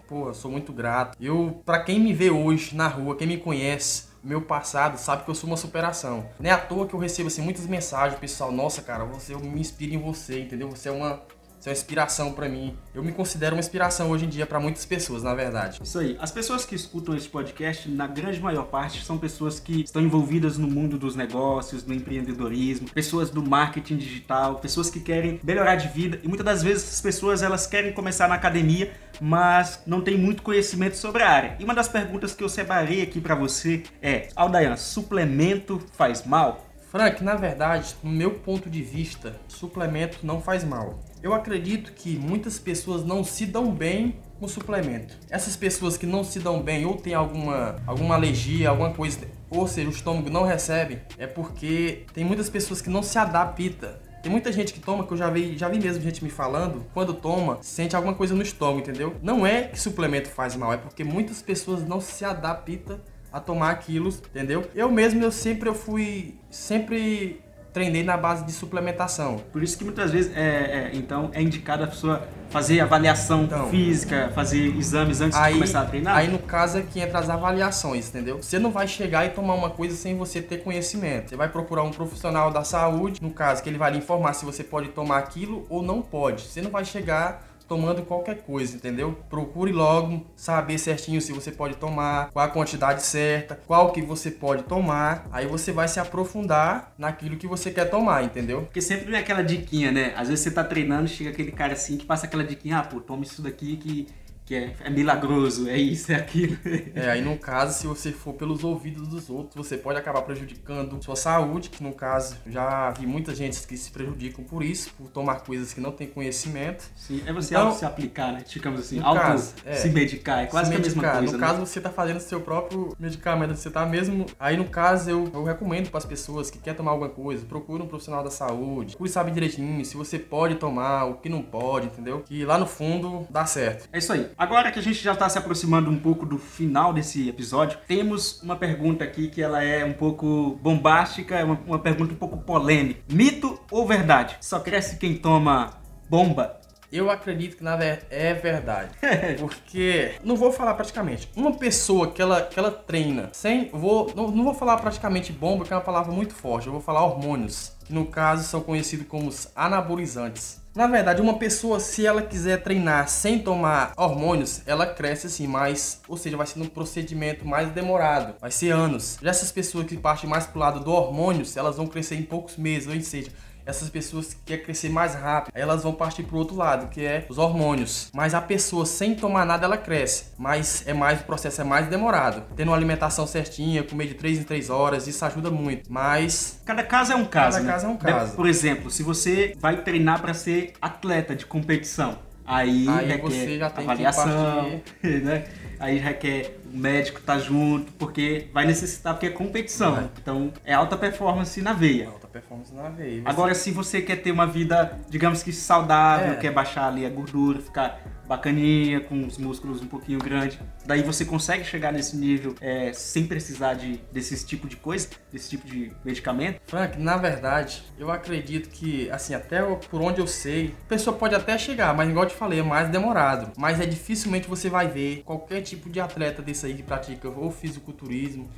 pô, 0.08 0.28
eu 0.28 0.35
sou 0.35 0.50
muito 0.50 0.73
grato. 0.73 1.16
Eu, 1.20 1.62
para 1.64 1.82
quem 1.82 2.00
me 2.00 2.12
vê 2.12 2.30
hoje 2.30 2.75
na 2.75 2.88
rua, 2.88 3.16
quem 3.16 3.26
me 3.26 3.38
conhece, 3.38 4.08
meu 4.23 4.42
passado, 4.42 4.99
sabe 4.99 5.25
que 5.25 5.30
eu 5.30 5.35
sou 5.35 5.49
uma 5.49 5.56
superação. 5.56 6.28
Não 6.38 6.50
é 6.50 6.52
à 6.52 6.58
toa 6.58 6.87
que 6.87 6.94
eu 6.94 7.00
recebo 7.00 7.28
assim 7.28 7.42
muitas 7.42 7.66
mensagens, 7.66 8.18
pessoal, 8.18 8.52
nossa, 8.52 8.82
cara, 8.82 9.04
você 9.04 9.35
eu 9.35 9.40
me 9.40 9.61
inspiro 9.61 9.94
em 9.94 9.99
você, 9.99 10.40
entendeu? 10.40 10.68
Você 10.70 10.88
é 10.88 10.92
uma 10.92 11.23
isso 11.59 11.69
é 11.69 11.73
uma 11.73 11.77
inspiração 11.77 12.33
para 12.33 12.49
mim. 12.49 12.77
Eu 12.95 13.03
me 13.03 13.11
considero 13.11 13.57
uma 13.57 13.61
inspiração 13.61 14.11
hoje 14.11 14.27
em 14.27 14.29
dia 14.29 14.47
para 14.47 14.61
muitas 14.61 14.87
pessoas, 14.87 15.25
na 15.25 15.35
verdade. 15.35 15.81
Isso 15.83 15.99
aí. 15.99 16.17
As 16.21 16.31
pessoas 16.31 16.65
que 16.65 16.75
escutam 16.75 17.17
esse 17.17 17.29
podcast, 17.29 17.88
na 17.91 18.07
grande 18.07 18.41
maior 18.41 18.67
parte, 18.67 19.05
são 19.05 19.19
pessoas 19.19 19.59
que 19.59 19.83
estão 19.83 20.00
envolvidas 20.00 20.57
no 20.57 20.69
mundo 20.69 20.97
dos 20.97 21.17
negócios, 21.17 21.85
no 21.85 21.93
empreendedorismo, 21.93 22.88
pessoas 22.91 23.29
do 23.31 23.43
marketing 23.43 23.97
digital, 23.97 24.57
pessoas 24.61 24.88
que 24.88 25.00
querem 25.00 25.41
melhorar 25.43 25.75
de 25.75 25.88
vida. 25.88 26.21
E 26.23 26.29
muitas 26.29 26.47
das 26.47 26.62
vezes 26.62 26.85
essas 26.85 27.00
pessoas 27.00 27.43
elas 27.43 27.67
querem 27.67 27.93
começar 27.93 28.29
na 28.29 28.37
academia, 28.37 28.93
mas 29.21 29.83
não 29.85 30.00
tem 30.00 30.17
muito 30.17 30.43
conhecimento 30.43 30.97
sobre 30.97 31.25
a 31.25 31.31
área. 31.31 31.57
E 31.59 31.65
uma 31.65 31.75
das 31.75 31.88
perguntas 31.88 32.35
que 32.35 32.45
eu 32.45 32.49
separei 32.49 33.03
aqui 33.03 33.21
para 33.21 33.35
você 33.35 33.83
é: 34.00 34.29
Aldayan, 34.37 34.77
suplemento 34.77 35.83
faz 35.97 36.25
mal? 36.25 36.69
Frank, 36.91 37.23
na 37.23 37.35
verdade, 37.35 37.95
no 38.03 38.11
meu 38.11 38.31
ponto 38.31 38.71
de 38.71 38.83
vista, 38.83 39.37
suplemento 39.47 40.21
não 40.23 40.41
faz 40.41 40.65
mal. 40.65 40.99
Eu 41.23 41.35
acredito 41.35 41.93
que 41.93 42.17
muitas 42.17 42.59
pessoas 42.59 43.05
não 43.05 43.25
se 43.25 43.45
dão 43.45 43.73
bem 43.73 44.17
com 44.39 44.47
suplemento. 44.47 45.17
Essas 45.29 45.57
pessoas 45.57 45.97
que 45.97 46.07
não 46.07 46.23
se 46.23 46.39
dão 46.39 46.63
bem 46.63 46.87
ou 46.87 46.97
têm 46.97 47.15
alguma, 47.15 47.77
alguma 47.87 48.15
alergia, 48.15 48.71
alguma 48.71 48.93
coisa, 48.93 49.27
ou 49.51 49.67
seja, 49.67 49.89
o 49.89 49.93
estômago 49.93 50.31
não 50.31 50.45
recebe, 50.45 51.01
é 51.19 51.27
porque 51.27 52.05
tem 52.15 52.25
muitas 52.25 52.49
pessoas 52.49 52.81
que 52.81 52.89
não 52.89 53.03
se 53.03 53.19
adaptam. 53.19 53.91
Tem 54.23 54.31
muita 54.31 54.53
gente 54.53 54.73
que 54.73 54.81
toma, 54.81 55.07
que 55.07 55.13
eu 55.13 55.17
já 55.17 55.31
vi, 55.31 55.57
já 55.57 55.69
vi 55.69 55.79
mesmo 55.79 56.03
gente 56.03 56.23
me 56.25 56.31
falando, 56.31 56.85
quando 56.93 57.15
toma, 57.15 57.59
sente 57.63 57.95
alguma 57.95 58.15
coisa 58.15 58.35
no 58.35 58.43
estômago, 58.43 58.81
entendeu? 58.81 59.17
Não 59.23 59.47
é 59.47 59.63
que 59.63 59.81
suplemento 59.81 60.29
faz 60.29 60.57
mal, 60.57 60.73
é 60.73 60.77
porque 60.77 61.05
muitas 61.05 61.41
pessoas 61.41 61.87
não 61.87 62.01
se 62.01 62.25
adaptam 62.25 63.01
a 63.33 63.39
tomar 63.39 63.71
aquilo, 63.71 64.09
entendeu? 64.09 64.69
Eu 64.75 64.91
mesmo, 64.91 65.23
eu 65.23 65.31
sempre 65.31 65.69
eu 65.69 65.75
fui, 65.75 66.35
sempre 66.51 67.41
treinei 67.78 68.02
na 68.02 68.16
base 68.16 68.44
de 68.44 68.50
suplementação. 68.50 69.38
Por 69.52 69.62
isso 69.62 69.78
que 69.78 69.85
muitas 69.85 70.11
vezes 70.11 70.37
é, 70.37 70.40
é 70.40 70.90
então 70.94 71.30
é 71.32 71.40
indicado 71.40 71.85
a 71.85 71.87
pessoa 71.87 72.26
fazer 72.50 72.80
avaliação 72.80 73.44
então, 73.44 73.68
física, 73.68 74.32
fazer 74.35 74.75
exames 74.76 75.20
antes 75.20 75.38
aí, 75.38 75.52
de 75.52 75.58
começar 75.58 75.82
a 75.82 75.85
treinar? 75.85 76.16
Aí 76.16 76.28
no 76.28 76.40
caso 76.40 76.78
é 76.78 76.82
que 76.82 76.99
entra 76.99 77.20
as 77.20 77.30
avaliações, 77.30 78.08
entendeu? 78.08 78.42
Você 78.42 78.58
não 78.58 78.73
vai 78.73 78.88
chegar 78.88 79.26
e 79.26 79.30
tomar 79.30 79.54
uma 79.54 79.70
coisa 79.70 79.94
sem 79.94 80.16
você 80.16 80.42
ter 80.42 80.58
conhecimento. 80.64 81.30
Você 81.30 81.37
vai 81.37 81.49
procurar 81.49 81.85
um 81.85 81.90
profissional 81.90 82.50
da 82.50 82.64
saúde, 82.64 83.23
no 83.23 83.30
caso 83.30 83.62
que 83.62 83.68
ele 83.68 83.78
vai 83.78 83.92
lhe 83.92 83.99
informar 83.99 84.32
se 84.32 84.44
você 84.44 84.64
pode 84.64 84.88
tomar 84.88 85.18
aquilo 85.18 85.64
ou 85.68 85.80
não 85.80 86.02
pode. 86.02 86.42
Você 86.42 86.61
não 86.61 86.70
vai 86.70 86.85
chegar 86.85 87.48
tomando 87.69 88.03
qualquer 88.03 88.39
coisa, 88.43 88.75
entendeu? 88.75 89.17
Procure 89.29 89.71
logo 89.71 90.27
saber 90.35 90.79
certinho 90.79 91.21
se 91.21 91.33
você 91.33 91.53
pode 91.53 91.77
tomar, 91.77 92.31
qual 92.33 92.47
a 92.47 92.49
quantidade 92.49 93.03
certa, 93.03 93.61
qual 93.67 93.93
que 93.93 94.01
você 94.01 94.31
pode 94.31 94.65
tomar. 94.65 95.29
Aí 95.31 95.47
você 95.47 95.71
vai 95.71 95.87
se 95.87 96.01
aprofundar 96.01 96.95
naquilo 96.97 97.37
que 97.37 97.47
você 97.47 97.71
quer 97.71 97.85
tomar, 97.85 98.25
entendeu? 98.25 98.63
Porque 98.63 98.81
sempre 98.81 99.11
vem 99.11 99.21
aquela 99.21 99.43
diquinha, 99.43 99.93
né? 99.93 100.15
Às 100.17 100.29
vezes 100.29 100.45
você 100.45 100.51
tá 100.51 100.65
treinando, 100.65 101.07
chega 101.09 101.31
aquele 101.31 101.53
cara 101.53 101.75
assim 101.75 101.99
que 101.99 102.07
passa 102.07 102.27
aquela 102.27 102.43
diquinha, 102.43 102.79
ah, 102.79 102.83
pô, 102.83 103.01
toma 103.01 103.23
isso 103.23 103.43
daqui 103.43 103.77
que 103.77 104.09
que 104.49 104.55
é, 104.55 104.73
é, 104.83 104.88
milagroso, 104.88 105.69
é 105.69 105.76
isso, 105.76 106.11
é 106.11 106.14
aquilo. 106.14 106.57
É, 106.95 107.11
aí 107.11 107.21
no 107.21 107.37
caso, 107.37 107.78
se 107.78 107.87
você 107.87 108.11
for 108.11 108.33
pelos 108.33 108.64
ouvidos 108.64 109.07
dos 109.07 109.28
outros, 109.28 109.55
você 109.55 109.76
pode 109.76 109.99
acabar 109.99 110.23
prejudicando 110.23 111.02
sua 111.05 111.17
saúde, 111.17 111.69
que 111.69 111.83
no 111.83 111.93
caso, 111.93 112.35
já 112.47 112.90
vi 112.93 113.07
muita 113.07 113.35
gente 113.35 113.67
que 113.67 113.76
se 113.76 113.90
prejudicam 113.90 114.43
por 114.43 114.62
isso, 114.62 114.90
por 114.97 115.11
tomar 115.11 115.40
coisas 115.40 115.75
que 115.75 115.83
não 115.83 115.93
tem 115.93 116.07
conhecimento. 116.07 116.90
Sim, 116.97 117.23
é 117.26 117.33
você 117.33 117.55
então, 117.55 117.73
se 117.73 117.85
aplicar, 117.85 118.33
né? 118.33 118.43
Digamos 118.49 118.81
assim, 118.81 119.00
auto 119.00 119.21
caso, 119.21 119.55
é, 119.67 119.75
se 119.75 119.90
medicar, 119.90 120.45
é 120.45 120.47
quase 120.47 120.71
medicar. 120.71 120.88
a 120.88 120.97
mesma 120.97 121.19
coisa. 121.19 121.33
No 121.33 121.38
né? 121.38 121.47
caso, 121.47 121.67
você 121.67 121.78
tá 121.78 121.90
fazendo 121.90 122.21
seu 122.21 122.40
próprio 122.40 122.97
medicamento, 122.99 123.55
você 123.55 123.71
tá 123.71 123.85
mesmo... 123.85 124.25
Aí 124.40 124.57
no 124.57 124.64
caso, 124.64 125.11
eu, 125.11 125.31
eu 125.35 125.45
recomendo 125.45 125.90
para 125.90 125.99
as 125.99 126.07
pessoas 126.07 126.50
que 126.50 126.59
querem 126.59 126.76
tomar 126.78 126.93
alguma 126.93 127.11
coisa, 127.11 127.45
procure 127.45 127.83
um 127.83 127.87
profissional 127.87 128.25
da 128.25 128.31
saúde, 128.31 128.93
procure 128.93 129.11
saber 129.11 129.31
direitinho 129.33 129.85
se 129.85 129.95
você 129.95 130.19
pode 130.19 130.55
tomar, 130.55 131.05
o 131.05 131.17
que 131.17 131.28
não 131.28 131.43
pode, 131.43 131.88
entendeu? 131.88 132.23
Que 132.23 132.47
lá 132.47 132.57
no 132.57 132.67
fundo 132.67 133.26
dá 133.28 133.45
certo. 133.45 133.90
É 133.93 133.99
isso 133.99 134.11
aí. 134.11 134.38
Agora 134.38 134.71
que 134.71 134.78
a 134.78 134.83
gente 134.83 135.02
já 135.02 135.14
está 135.14 135.28
se 135.28 135.37
aproximando 135.37 135.90
um 135.90 135.99
pouco 135.99 136.25
do 136.25 136.38
final 136.38 136.92
desse 136.92 137.28
episódio, 137.28 137.76
temos 137.88 138.40
uma 138.40 138.54
pergunta 138.54 139.02
aqui 139.02 139.26
que 139.26 139.42
ela 139.42 139.64
é 139.64 139.85
um 139.85 139.92
pouco 139.92 140.57
bombástica, 140.62 141.35
é 141.35 141.42
uma, 141.42 141.59
uma 141.66 141.78
pergunta 141.80 142.12
um 142.14 142.16
pouco 142.16 142.37
polêmica. 142.38 143.00
Mito 143.11 143.59
ou 143.68 143.85
verdade? 143.85 144.37
Só 144.40 144.61
cresce 144.61 144.97
quem 144.97 145.16
toma 145.16 145.71
bomba? 146.09 146.57
Eu 146.90 147.11
acredito 147.11 147.57
que 147.57 147.64
na 147.64 147.75
verdade 147.75 148.07
é 148.11 148.33
verdade. 148.33 148.90
Porque, 149.40 150.12
não 150.23 150.37
vou 150.37 150.52
falar 150.52 150.75
praticamente, 150.75 151.28
uma 151.35 151.54
pessoa 151.54 152.12
que 152.12 152.23
ela, 152.23 152.40
que 152.42 152.57
ela 152.57 152.71
treina 152.71 153.30
sem. 153.33 153.68
Vou, 153.71 154.12
não, 154.14 154.30
não 154.30 154.45
vou 154.45 154.54
falar 154.54 154.76
praticamente 154.76 155.33
bomba, 155.33 155.64
que 155.64 155.73
é 155.73 155.76
uma 155.76 155.83
palavra 155.83 156.12
muito 156.12 156.33
forte. 156.33 156.68
Eu 156.68 156.73
vou 156.73 156.80
falar 156.80 157.04
hormônios, 157.04 157.73
que 157.85 157.92
no 157.92 158.07
caso 158.07 158.45
são 158.45 158.61
conhecidos 158.61 159.09
como 159.09 159.26
os 159.26 159.49
anabolizantes. 159.57 160.61
Na 160.78 160.87
verdade, 160.87 161.20
uma 161.20 161.37
pessoa, 161.37 161.80
se 161.80 162.06
ela 162.06 162.23
quiser 162.23 162.62
treinar 162.62 163.08
sem 163.08 163.40
tomar 163.40 163.92
hormônios, 163.97 164.62
ela 164.64 164.87
cresce 164.87 165.26
assim, 165.26 165.44
mais, 165.44 166.00
ou 166.06 166.16
seja, 166.16 166.37
vai 166.37 166.47
ser 166.47 166.61
um 166.61 166.66
procedimento 166.66 167.44
mais 167.44 167.73
demorado, 167.73 168.37
vai 168.40 168.52
ser 168.52 168.70
anos. 168.70 169.18
Já 169.20 169.30
essas 169.30 169.50
pessoas 169.50 169.88
que 169.88 169.97
partem 169.97 170.30
mais 170.30 170.47
pro 170.47 170.61
lado 170.61 170.78
do 170.78 170.92
hormônios, 170.92 171.56
elas 171.56 171.76
vão 171.78 171.88
crescer 171.88 172.14
em 172.14 172.23
poucos 172.23 172.56
meses, 172.56 172.87
ou 172.87 173.00
seja, 173.00 173.32
essas 173.69 173.91
pessoas 173.91 174.33
que 174.33 174.41
querem 174.47 174.65
crescer 174.65 174.89
mais 174.89 175.15
rápido, 175.15 175.53
elas 175.55 175.83
vão 175.83 175.93
partir 175.93 176.23
pro 176.23 176.39
outro 176.39 176.57
lado, 176.57 176.89
que 176.89 177.05
é 177.05 177.27
os 177.29 177.37
hormônios. 177.37 178.11
Mas 178.15 178.33
a 178.33 178.41
pessoa 178.41 178.87
sem 178.87 179.15
tomar 179.15 179.45
nada, 179.45 179.67
ela 179.67 179.77
cresce. 179.77 180.33
Mas 180.39 180.83
é 180.87 180.95
mais, 180.95 181.21
o 181.21 181.25
processo 181.25 181.61
é 181.61 181.65
mais 181.65 181.87
demorado. 181.87 182.43
Tendo 182.57 182.69
uma 182.69 182.77
alimentação 182.77 183.27
certinha, 183.27 183.83
comer 183.83 184.07
de 184.07 184.15
3 184.15 184.39
em 184.39 184.43
3 184.45 184.71
horas, 184.71 185.07
isso 185.07 185.23
ajuda 185.23 185.51
muito. 185.51 185.93
Mas. 185.93 186.63
Cada 186.65 186.83
caso 186.83 187.13
é 187.13 187.17
um 187.17 187.27
caso. 187.27 187.59
Cada 187.59 187.67
né? 187.67 187.73
caso 187.73 187.87
é 187.87 187.89
um 187.91 187.97
caso. 187.99 188.35
Por 188.35 188.47
exemplo, 188.47 188.91
se 188.91 189.03
você 189.03 189.55
vai 189.59 189.83
treinar 189.83 190.23
para 190.23 190.33
ser 190.33 190.73
atleta 190.81 191.37
de 191.37 191.45
competição, 191.45 192.19
aí, 192.47 192.89
aí 192.89 193.07
requer 193.07 193.23
você 193.23 193.59
já 193.59 193.69
tem 193.69 193.85
avaliação, 193.85 194.81
que 195.03 195.09
né? 195.21 195.45
Aí 195.79 195.99
requer 195.99 196.59
o 196.73 196.77
médico 196.77 197.19
estar 197.21 197.35
tá 197.35 197.39
junto, 197.39 197.93
porque 197.93 198.47
vai 198.53 198.67
necessitar, 198.67 199.15
porque 199.15 199.27
é 199.27 199.31
competição. 199.31 199.95
Vai. 199.95 200.11
Então 200.21 200.53
é 200.65 200.75
alta 200.75 200.97
performance 200.97 201.61
na 201.61 201.73
veia. 201.73 202.09
Alta 202.09 202.27
performance 202.38 202.75
na 202.75 202.88
veia. 202.88 203.23
Agora, 203.25 203.54
se 203.54 203.71
você 203.71 204.00
quer 204.00 204.16
ter 204.16 204.30
uma 204.30 204.47
vida, 204.47 204.99
digamos 205.09 205.42
que 205.42 205.52
saudável, 205.52 206.33
é. 206.33 206.37
quer 206.37 206.52
baixar 206.52 206.88
ali 206.88 207.04
a 207.04 207.11
gordura, 207.11 207.61
ficar 207.61 208.00
bacaninha, 208.28 209.00
com 209.00 209.26
os 209.26 209.38
músculos 209.38 209.80
um 209.80 209.87
pouquinho 209.87 210.18
grandes. 210.18 210.59
Daí 210.85 211.02
você 211.02 211.25
consegue 211.25 211.64
chegar 211.64 211.92
nesse 211.92 212.14
nível 212.16 212.54
é, 212.61 212.92
sem 212.92 213.26
precisar 213.26 213.75
de, 213.75 213.97
desse 214.12 214.47
tipo 214.47 214.68
de 214.68 214.76
coisa, 214.76 215.09
desse 215.33 215.49
tipo 215.49 215.66
de 215.66 215.90
medicamento? 216.04 216.61
Frank, 216.66 217.00
na 217.00 217.16
verdade, 217.16 217.83
eu 217.99 218.11
acredito 218.11 218.68
que, 218.68 219.11
assim, 219.11 219.35
até 219.35 219.62
por 219.62 220.02
onde 220.02 220.21
eu 220.21 220.26
sei, 220.26 220.75
a 220.85 220.88
pessoa 220.88 221.16
pode 221.16 221.35
até 221.35 221.57
chegar, 221.57 221.95
mas 221.95 222.09
igual 222.09 222.26
eu 222.26 222.30
te 222.30 222.37
falei, 222.37 222.61
é 222.61 222.62
mais 222.62 222.88
demorado. 222.90 223.50
Mas 223.57 223.80
é 223.80 223.87
dificilmente 223.87 224.47
você 224.47 224.68
vai 224.68 224.88
ver 224.88 225.23
qualquer 225.25 225.62
tipo 225.62 225.88
de 225.88 225.99
atleta 225.99 226.42
desse 226.42 226.66
aí 226.66 226.75
que 226.75 226.83
pratica 226.83 227.28
ou 227.28 227.50
fisiculturismo, 227.50 228.50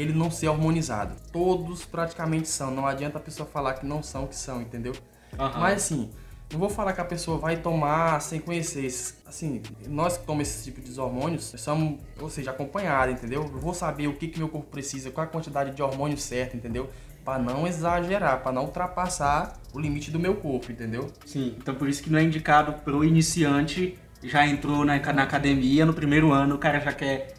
ele 0.00 0.12
não 0.12 0.30
ser 0.30 0.48
hormonizado. 0.48 1.14
Todos 1.32 1.84
praticamente 1.84 2.48
são. 2.48 2.70
Não 2.70 2.86
adianta 2.86 3.18
a 3.18 3.20
pessoa 3.20 3.48
falar 3.48 3.74
que 3.74 3.84
não 3.84 4.02
são, 4.02 4.26
que 4.26 4.36
são, 4.36 4.62
entendeu? 4.62 4.92
Uhum. 5.32 5.58
Mas 5.58 5.82
assim, 5.82 6.10
não 6.52 6.60
vou 6.60 6.70
falar 6.70 6.92
que 6.92 7.00
a 7.00 7.04
pessoa 7.04 7.36
vai 7.36 7.56
tomar 7.56 8.20
sem 8.20 8.40
conhecer. 8.40 8.86
Assim, 9.26 9.60
nós 9.88 10.16
que 10.16 10.24
tomamos 10.24 10.48
esse 10.48 10.64
tipo 10.64 10.80
de 10.80 10.98
hormônios, 11.00 11.52
somos, 11.58 11.98
ou 12.20 12.30
seja, 12.30 12.52
acompanhados, 12.52 13.14
entendeu? 13.14 13.42
Eu 13.42 13.60
vou 13.60 13.74
saber 13.74 14.06
o 14.06 14.14
que, 14.14 14.28
que 14.28 14.38
meu 14.38 14.48
corpo 14.48 14.68
precisa, 14.70 15.10
qual 15.10 15.26
a 15.26 15.30
quantidade 15.30 15.74
de 15.74 15.82
hormônio 15.82 16.16
certo, 16.16 16.56
entendeu? 16.56 16.88
Para 17.24 17.42
não 17.42 17.66
exagerar, 17.66 18.40
para 18.40 18.52
não 18.52 18.64
ultrapassar 18.64 19.58
o 19.74 19.80
limite 19.80 20.12
do 20.12 20.18
meu 20.18 20.36
corpo, 20.36 20.70
entendeu? 20.70 21.10
Sim, 21.26 21.56
então 21.58 21.74
por 21.74 21.88
isso 21.88 22.02
que 22.02 22.08
não 22.08 22.18
é 22.18 22.22
indicado 22.22 22.72
pro 22.84 23.04
iniciante, 23.04 23.98
já 24.22 24.46
entrou 24.46 24.84
na, 24.84 24.98
na 25.12 25.22
academia 25.24 25.84
no 25.84 25.92
primeiro 25.92 26.32
ano, 26.32 26.54
o 26.54 26.58
cara 26.58 26.80
já 26.80 26.92
quer 26.92 27.34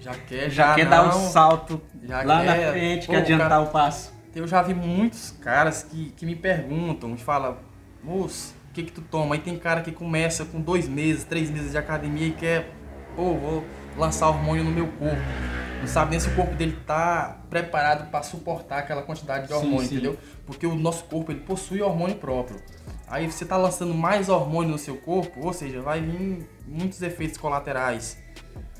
já 0.00 0.14
quer, 0.14 0.50
já, 0.50 0.68
já 0.68 0.74
quer 0.74 0.84
não, 0.84 0.90
dar 0.90 1.16
um 1.16 1.30
salto 1.30 1.80
lá 2.06 2.24
quer, 2.24 2.44
na 2.44 2.72
frente, 2.72 3.06
Pô, 3.06 3.12
quer 3.12 3.18
adiantar 3.18 3.48
cara, 3.48 3.62
o 3.62 3.66
passo. 3.68 4.12
Eu 4.34 4.46
já 4.46 4.62
vi 4.62 4.74
muitos 4.74 5.30
caras 5.40 5.82
que, 5.82 6.10
que 6.16 6.26
me 6.26 6.34
perguntam, 6.34 7.10
me 7.10 7.18
falam, 7.18 7.56
moço, 8.02 8.54
o 8.70 8.72
que 8.74 8.82
que 8.82 8.92
tu 8.92 9.00
toma? 9.00 9.34
Aí 9.34 9.40
tem 9.40 9.56
cara 9.56 9.80
que 9.80 9.92
começa 9.92 10.44
com 10.44 10.60
dois 10.60 10.88
meses, 10.88 11.24
três 11.24 11.50
meses 11.50 11.70
de 11.70 11.78
academia 11.78 12.26
e 12.26 12.32
quer, 12.32 12.70
pô, 13.14 13.34
vou 13.34 13.64
lançar 13.96 14.28
hormônio 14.28 14.64
no 14.64 14.70
meu 14.70 14.88
corpo. 14.88 15.22
Não 15.80 15.86
sabe 15.86 16.12
nem 16.12 16.20
se 16.20 16.28
o 16.28 16.34
corpo 16.34 16.54
dele 16.54 16.78
tá 16.86 17.38
preparado 17.50 18.10
para 18.10 18.22
suportar 18.22 18.78
aquela 18.78 19.02
quantidade 19.02 19.46
de 19.46 19.52
hormônio, 19.52 19.80
sim, 19.80 19.88
sim. 19.88 19.94
entendeu? 19.96 20.18
Porque 20.46 20.66
o 20.66 20.74
nosso 20.74 21.04
corpo 21.04 21.30
ele 21.30 21.40
possui 21.40 21.82
hormônio 21.82 22.16
próprio. 22.16 22.60
Aí 23.06 23.30
você 23.30 23.44
tá 23.44 23.56
lançando 23.56 23.94
mais 23.94 24.28
hormônio 24.28 24.72
no 24.72 24.78
seu 24.78 24.96
corpo, 24.96 25.40
ou 25.44 25.52
seja, 25.52 25.80
vai 25.80 26.00
vir 26.00 26.48
muitos 26.66 27.02
efeitos 27.02 27.36
colaterais. 27.36 28.18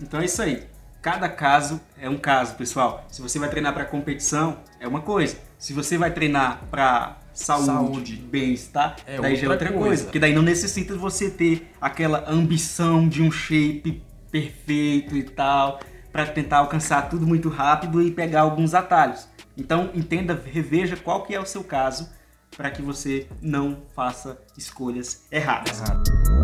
Então 0.01 0.21
é 0.21 0.25
isso 0.25 0.43
aí. 0.43 0.65
Cada 1.01 1.29
caso 1.29 1.81
é 1.99 2.09
um 2.09 2.17
caso, 2.17 2.55
pessoal. 2.55 3.07
Se 3.11 3.21
você 3.21 3.39
vai 3.39 3.51
treinar 3.51 3.75
para 3.75 3.85
competição, 3.85 4.59
é 4.81 4.89
uma 4.89 5.03
coisa. 5.03 5.37
Se 5.59 5.73
você 5.73 5.99
vai 5.99 6.11
treinar 6.11 6.63
para 6.71 7.19
saúde, 7.35 7.67
saúde. 7.67 8.17
bem-estar, 8.17 8.97
é 9.07 9.21
daí 9.21 9.37
já 9.37 9.47
é 9.47 9.51
outra 9.51 9.69
coisa. 9.69 9.85
coisa. 9.85 10.05
Porque 10.05 10.19
daí 10.19 10.33
não 10.33 10.43
necessita 10.43 10.97
você 10.97 11.29
ter 11.31 11.71
aquela 11.81 12.25
ambição 12.31 13.07
de 13.09 13.21
um 13.21 13.31
shape 13.31 14.03
perfeito 14.31 15.17
e 15.17 15.23
tal, 15.23 15.79
para 16.11 16.27
tentar 16.27 16.59
alcançar 16.59 17.03
tudo 17.09 17.27
muito 17.27 17.49
rápido 17.49 18.01
e 18.01 18.11
pegar 18.11 18.43
alguns 18.43 18.73
atalhos. 18.73 19.29
Então 19.57 19.91
entenda, 19.95 20.41
reveja 20.45 20.97
qual 20.97 21.25
que 21.25 21.35
é 21.35 21.41
o 21.41 21.47
seu 21.47 21.63
caso 21.63 22.09
para 22.57 22.71
que 22.71 22.81
você 22.81 23.27
não 23.43 23.83
faça 23.95 24.39
escolhas 24.57 25.27
erradas. 25.31 25.81
Errado. 25.81 26.44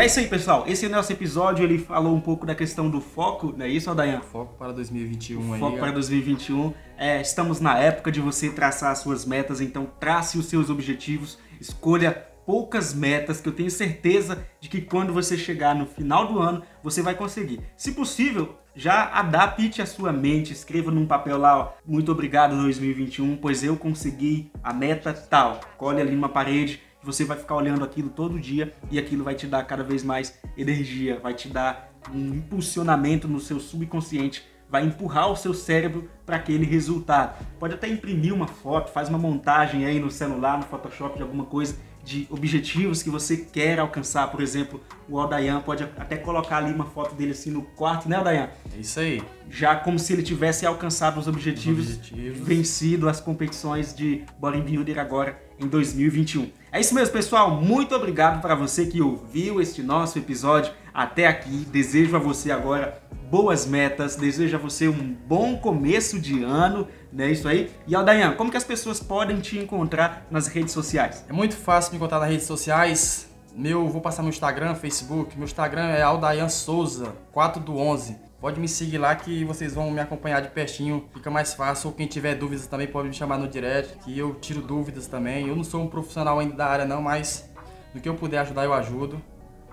E 0.00 0.02
é 0.02 0.06
isso 0.06 0.18
aí, 0.18 0.26
pessoal. 0.28 0.64
Esse 0.66 0.86
é 0.86 0.88
o 0.88 0.90
nosso 0.90 1.12
episódio. 1.12 1.62
Ele 1.62 1.76
falou 1.76 2.16
um 2.16 2.20
pouco 2.22 2.46
da 2.46 2.54
questão 2.54 2.88
do 2.88 3.02
foco, 3.02 3.52
não 3.54 3.66
é 3.66 3.68
isso, 3.68 3.90
Aldayan? 3.90 4.22
Foco 4.22 4.54
para 4.54 4.72
2021 4.72 5.52
aí. 5.52 5.60
Foco 5.60 5.76
para 5.76 5.90
2021. 5.90 6.72
É, 6.96 7.20
estamos 7.20 7.60
na 7.60 7.78
época 7.78 8.10
de 8.10 8.18
você 8.18 8.48
traçar 8.48 8.92
as 8.92 9.00
suas 9.00 9.26
metas, 9.26 9.60
então 9.60 9.86
trace 10.00 10.38
os 10.38 10.46
seus 10.46 10.70
objetivos, 10.70 11.38
escolha 11.60 12.12
poucas 12.46 12.94
metas 12.94 13.42
que 13.42 13.48
eu 13.50 13.52
tenho 13.52 13.70
certeza 13.70 14.42
de 14.58 14.70
que 14.70 14.80
quando 14.80 15.12
você 15.12 15.36
chegar 15.36 15.74
no 15.74 15.84
final 15.84 16.26
do 16.26 16.38
ano, 16.38 16.62
você 16.82 17.02
vai 17.02 17.14
conseguir. 17.14 17.60
Se 17.76 17.92
possível, 17.92 18.56
já 18.74 19.04
adapte 19.12 19.82
a 19.82 19.86
sua 19.86 20.14
mente, 20.14 20.50
escreva 20.50 20.90
num 20.90 21.06
papel 21.06 21.36
lá, 21.36 21.58
ó, 21.58 21.72
muito 21.86 22.10
obrigado 22.10 22.56
2021, 22.56 23.36
pois 23.36 23.62
eu 23.62 23.76
consegui 23.76 24.50
a 24.64 24.72
meta 24.72 25.12
tal. 25.12 25.60
Colhe 25.76 26.00
ali 26.00 26.12
numa 26.12 26.30
parede 26.30 26.80
você 27.02 27.24
vai 27.24 27.36
ficar 27.36 27.56
olhando 27.56 27.84
aquilo 27.84 28.08
todo 28.08 28.38
dia 28.38 28.72
e 28.90 28.98
aquilo 28.98 29.24
vai 29.24 29.34
te 29.34 29.46
dar 29.46 29.64
cada 29.64 29.82
vez 29.82 30.02
mais 30.02 30.38
energia, 30.56 31.18
vai 31.20 31.34
te 31.34 31.48
dar 31.48 31.90
um 32.12 32.34
impulsionamento 32.34 33.28
no 33.28 33.40
seu 33.40 33.60
subconsciente, 33.60 34.46
vai 34.68 34.84
empurrar 34.86 35.30
o 35.30 35.36
seu 35.36 35.52
cérebro 35.52 36.08
para 36.24 36.36
aquele 36.36 36.64
resultado. 36.64 37.44
Pode 37.58 37.74
até 37.74 37.88
imprimir 37.88 38.32
uma 38.32 38.46
foto, 38.46 38.90
faz 38.92 39.08
uma 39.08 39.18
montagem 39.18 39.84
aí 39.84 39.98
no 39.98 40.10
celular, 40.10 40.58
no 40.58 40.64
Photoshop 40.64 41.16
de 41.16 41.22
alguma 41.22 41.44
coisa 41.44 41.76
de 42.02 42.26
objetivos 42.30 43.02
que 43.02 43.10
você 43.10 43.36
quer 43.36 43.78
alcançar. 43.78 44.30
Por 44.30 44.40
exemplo, 44.40 44.80
o 45.08 45.18
Aldayan 45.18 45.60
pode 45.60 45.82
até 45.82 46.16
colocar 46.16 46.58
ali 46.58 46.72
uma 46.72 46.86
foto 46.86 47.14
dele 47.14 47.32
assim 47.32 47.50
no 47.50 47.62
quarto, 47.62 48.08
né, 48.08 48.16
Aldayan? 48.16 48.48
É 48.74 48.80
isso 48.80 49.00
aí. 49.00 49.22
Já 49.50 49.76
como 49.76 49.98
se 49.98 50.12
ele 50.12 50.22
tivesse 50.22 50.64
alcançado 50.64 51.18
os 51.20 51.26
objetivos, 51.26 51.90
os 51.90 51.96
objetivos. 51.96 52.38
vencido 52.38 53.08
as 53.08 53.20
competições 53.20 53.94
de 53.94 54.24
bodybuilder 54.38 54.98
agora 54.98 55.49
em 55.60 55.68
2021. 55.68 56.50
É 56.72 56.80
isso 56.80 56.94
mesmo, 56.94 57.12
pessoal. 57.12 57.50
Muito 57.50 57.94
obrigado 57.94 58.40
para 58.40 58.54
você 58.54 58.86
que 58.86 59.02
ouviu 59.02 59.60
este 59.60 59.82
nosso 59.82 60.18
episódio 60.18 60.72
até 60.94 61.26
aqui. 61.26 61.66
Desejo 61.70 62.16
a 62.16 62.18
você 62.18 62.50
agora 62.50 63.02
boas 63.30 63.64
metas, 63.64 64.16
desejo 64.16 64.56
a 64.56 64.58
você 64.58 64.88
um 64.88 65.16
bom 65.26 65.56
começo 65.56 66.18
de 66.18 66.42
ano, 66.42 66.88
né? 67.12 67.30
Isso 67.30 67.46
aí. 67.46 67.70
E 67.86 67.94
Aldayan, 67.94 68.34
como 68.34 68.50
que 68.50 68.56
as 68.56 68.64
pessoas 68.64 69.00
podem 69.00 69.40
te 69.40 69.58
encontrar 69.58 70.26
nas 70.30 70.48
redes 70.48 70.72
sociais? 70.72 71.24
É 71.28 71.32
muito 71.32 71.56
fácil 71.56 71.92
me 71.92 71.96
encontrar 71.98 72.18
nas 72.18 72.28
redes 72.28 72.46
sociais. 72.46 73.28
Meu, 73.54 73.88
vou 73.88 74.00
passar 74.00 74.22
meu 74.22 74.30
Instagram, 74.30 74.74
Facebook. 74.74 75.36
Meu 75.36 75.44
Instagram 75.44 75.88
é 75.88 76.02
Aldayan 76.02 76.48
Souza, 76.48 77.14
4 77.32 77.62
do 77.62 77.76
11. 77.76 78.29
Pode 78.40 78.58
me 78.58 78.66
seguir 78.66 78.96
lá 78.96 79.14
que 79.14 79.44
vocês 79.44 79.74
vão 79.74 79.90
me 79.90 80.00
acompanhar 80.00 80.40
de 80.40 80.48
pertinho, 80.48 81.06
fica 81.12 81.30
mais 81.30 81.52
fácil. 81.52 81.88
Ou 81.88 81.94
quem 81.94 82.06
tiver 82.06 82.34
dúvidas 82.34 82.66
também 82.66 82.86
pode 82.86 83.08
me 83.08 83.14
chamar 83.14 83.36
no 83.36 83.46
direct, 83.46 83.98
que 83.98 84.18
eu 84.18 84.34
tiro 84.36 84.62
dúvidas 84.62 85.06
também. 85.06 85.48
Eu 85.48 85.54
não 85.54 85.62
sou 85.62 85.82
um 85.82 85.86
profissional 85.86 86.38
ainda 86.38 86.54
da 86.54 86.66
área 86.66 86.84
não, 86.86 87.02
mas 87.02 87.50
no 87.94 88.00
que 88.00 88.08
eu 88.08 88.14
puder 88.14 88.38
ajudar 88.38 88.64
eu 88.64 88.72
ajudo. 88.72 89.20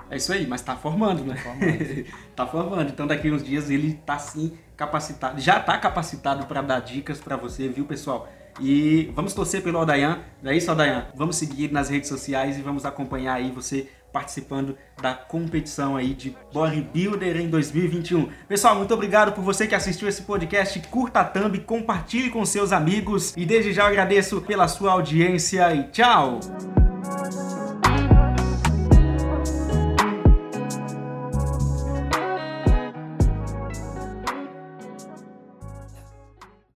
É 0.10 0.17
isso 0.17 0.34
aí, 0.34 0.45
mas 0.45 0.62
tá 0.62 0.75
formando, 0.75 1.23
né? 1.23 1.36
Tá 1.36 1.41
formando. 1.43 2.06
tá 2.36 2.47
formando. 2.47 2.89
Então 2.89 3.08
daqui 3.08 3.32
uns 3.32 3.41
dias 3.41 3.69
ele 3.69 3.93
tá 4.06 4.19
sim 4.19 4.58
capacitado, 4.75 5.39
já 5.39 5.60
tá 5.60 5.77
capacitado 5.77 6.45
para 6.45 6.62
dar 6.62 6.80
dicas 6.82 7.19
para 7.19 7.36
você, 7.36 7.67
viu, 7.67 7.86
pessoal? 7.86 8.30
E 8.60 9.12
vamos 9.13 9.34
torcer 9.34 9.62
pelo 9.62 9.80
Odayan, 9.80 10.19
não 10.41 10.51
é 10.51 10.58
isso, 10.58 10.71
Odayan? 10.71 11.08
Vamos 11.15 11.36
seguir 11.36 11.71
nas 11.71 11.89
redes 11.89 12.10
sociais 12.10 12.58
e 12.58 12.62
vamos 12.62 12.86
acompanhar 12.86 13.36
aí 13.36 13.51
você 13.51 13.89
participando 14.12 14.78
da 15.02 15.13
competição 15.13 15.96
aí 15.96 16.13
de 16.13 16.36
bodybuilder 16.54 17.38
em 17.38 17.50
2021. 17.50 18.30
Pessoal, 18.48 18.76
muito 18.76 18.93
obrigado 18.93 19.34
por 19.34 19.43
você 19.43 19.67
que 19.67 19.76
assistiu 19.76 20.08
esse 20.08 20.24
podcast. 20.24 20.80
Curta 20.89 21.20
a 21.20 21.26
thumb, 21.26 21.60
compartilhe 21.60 22.30
com 22.30 22.46
seus 22.46 22.72
amigos 22.72 23.34
e 23.38 23.46
desde 23.46 23.74
já 23.74 23.88
agradeço 23.88 24.41
pela 24.41 24.67
sua 24.67 24.93
audiência 24.93 25.74
e 25.74 25.84
tchau! 25.89 26.39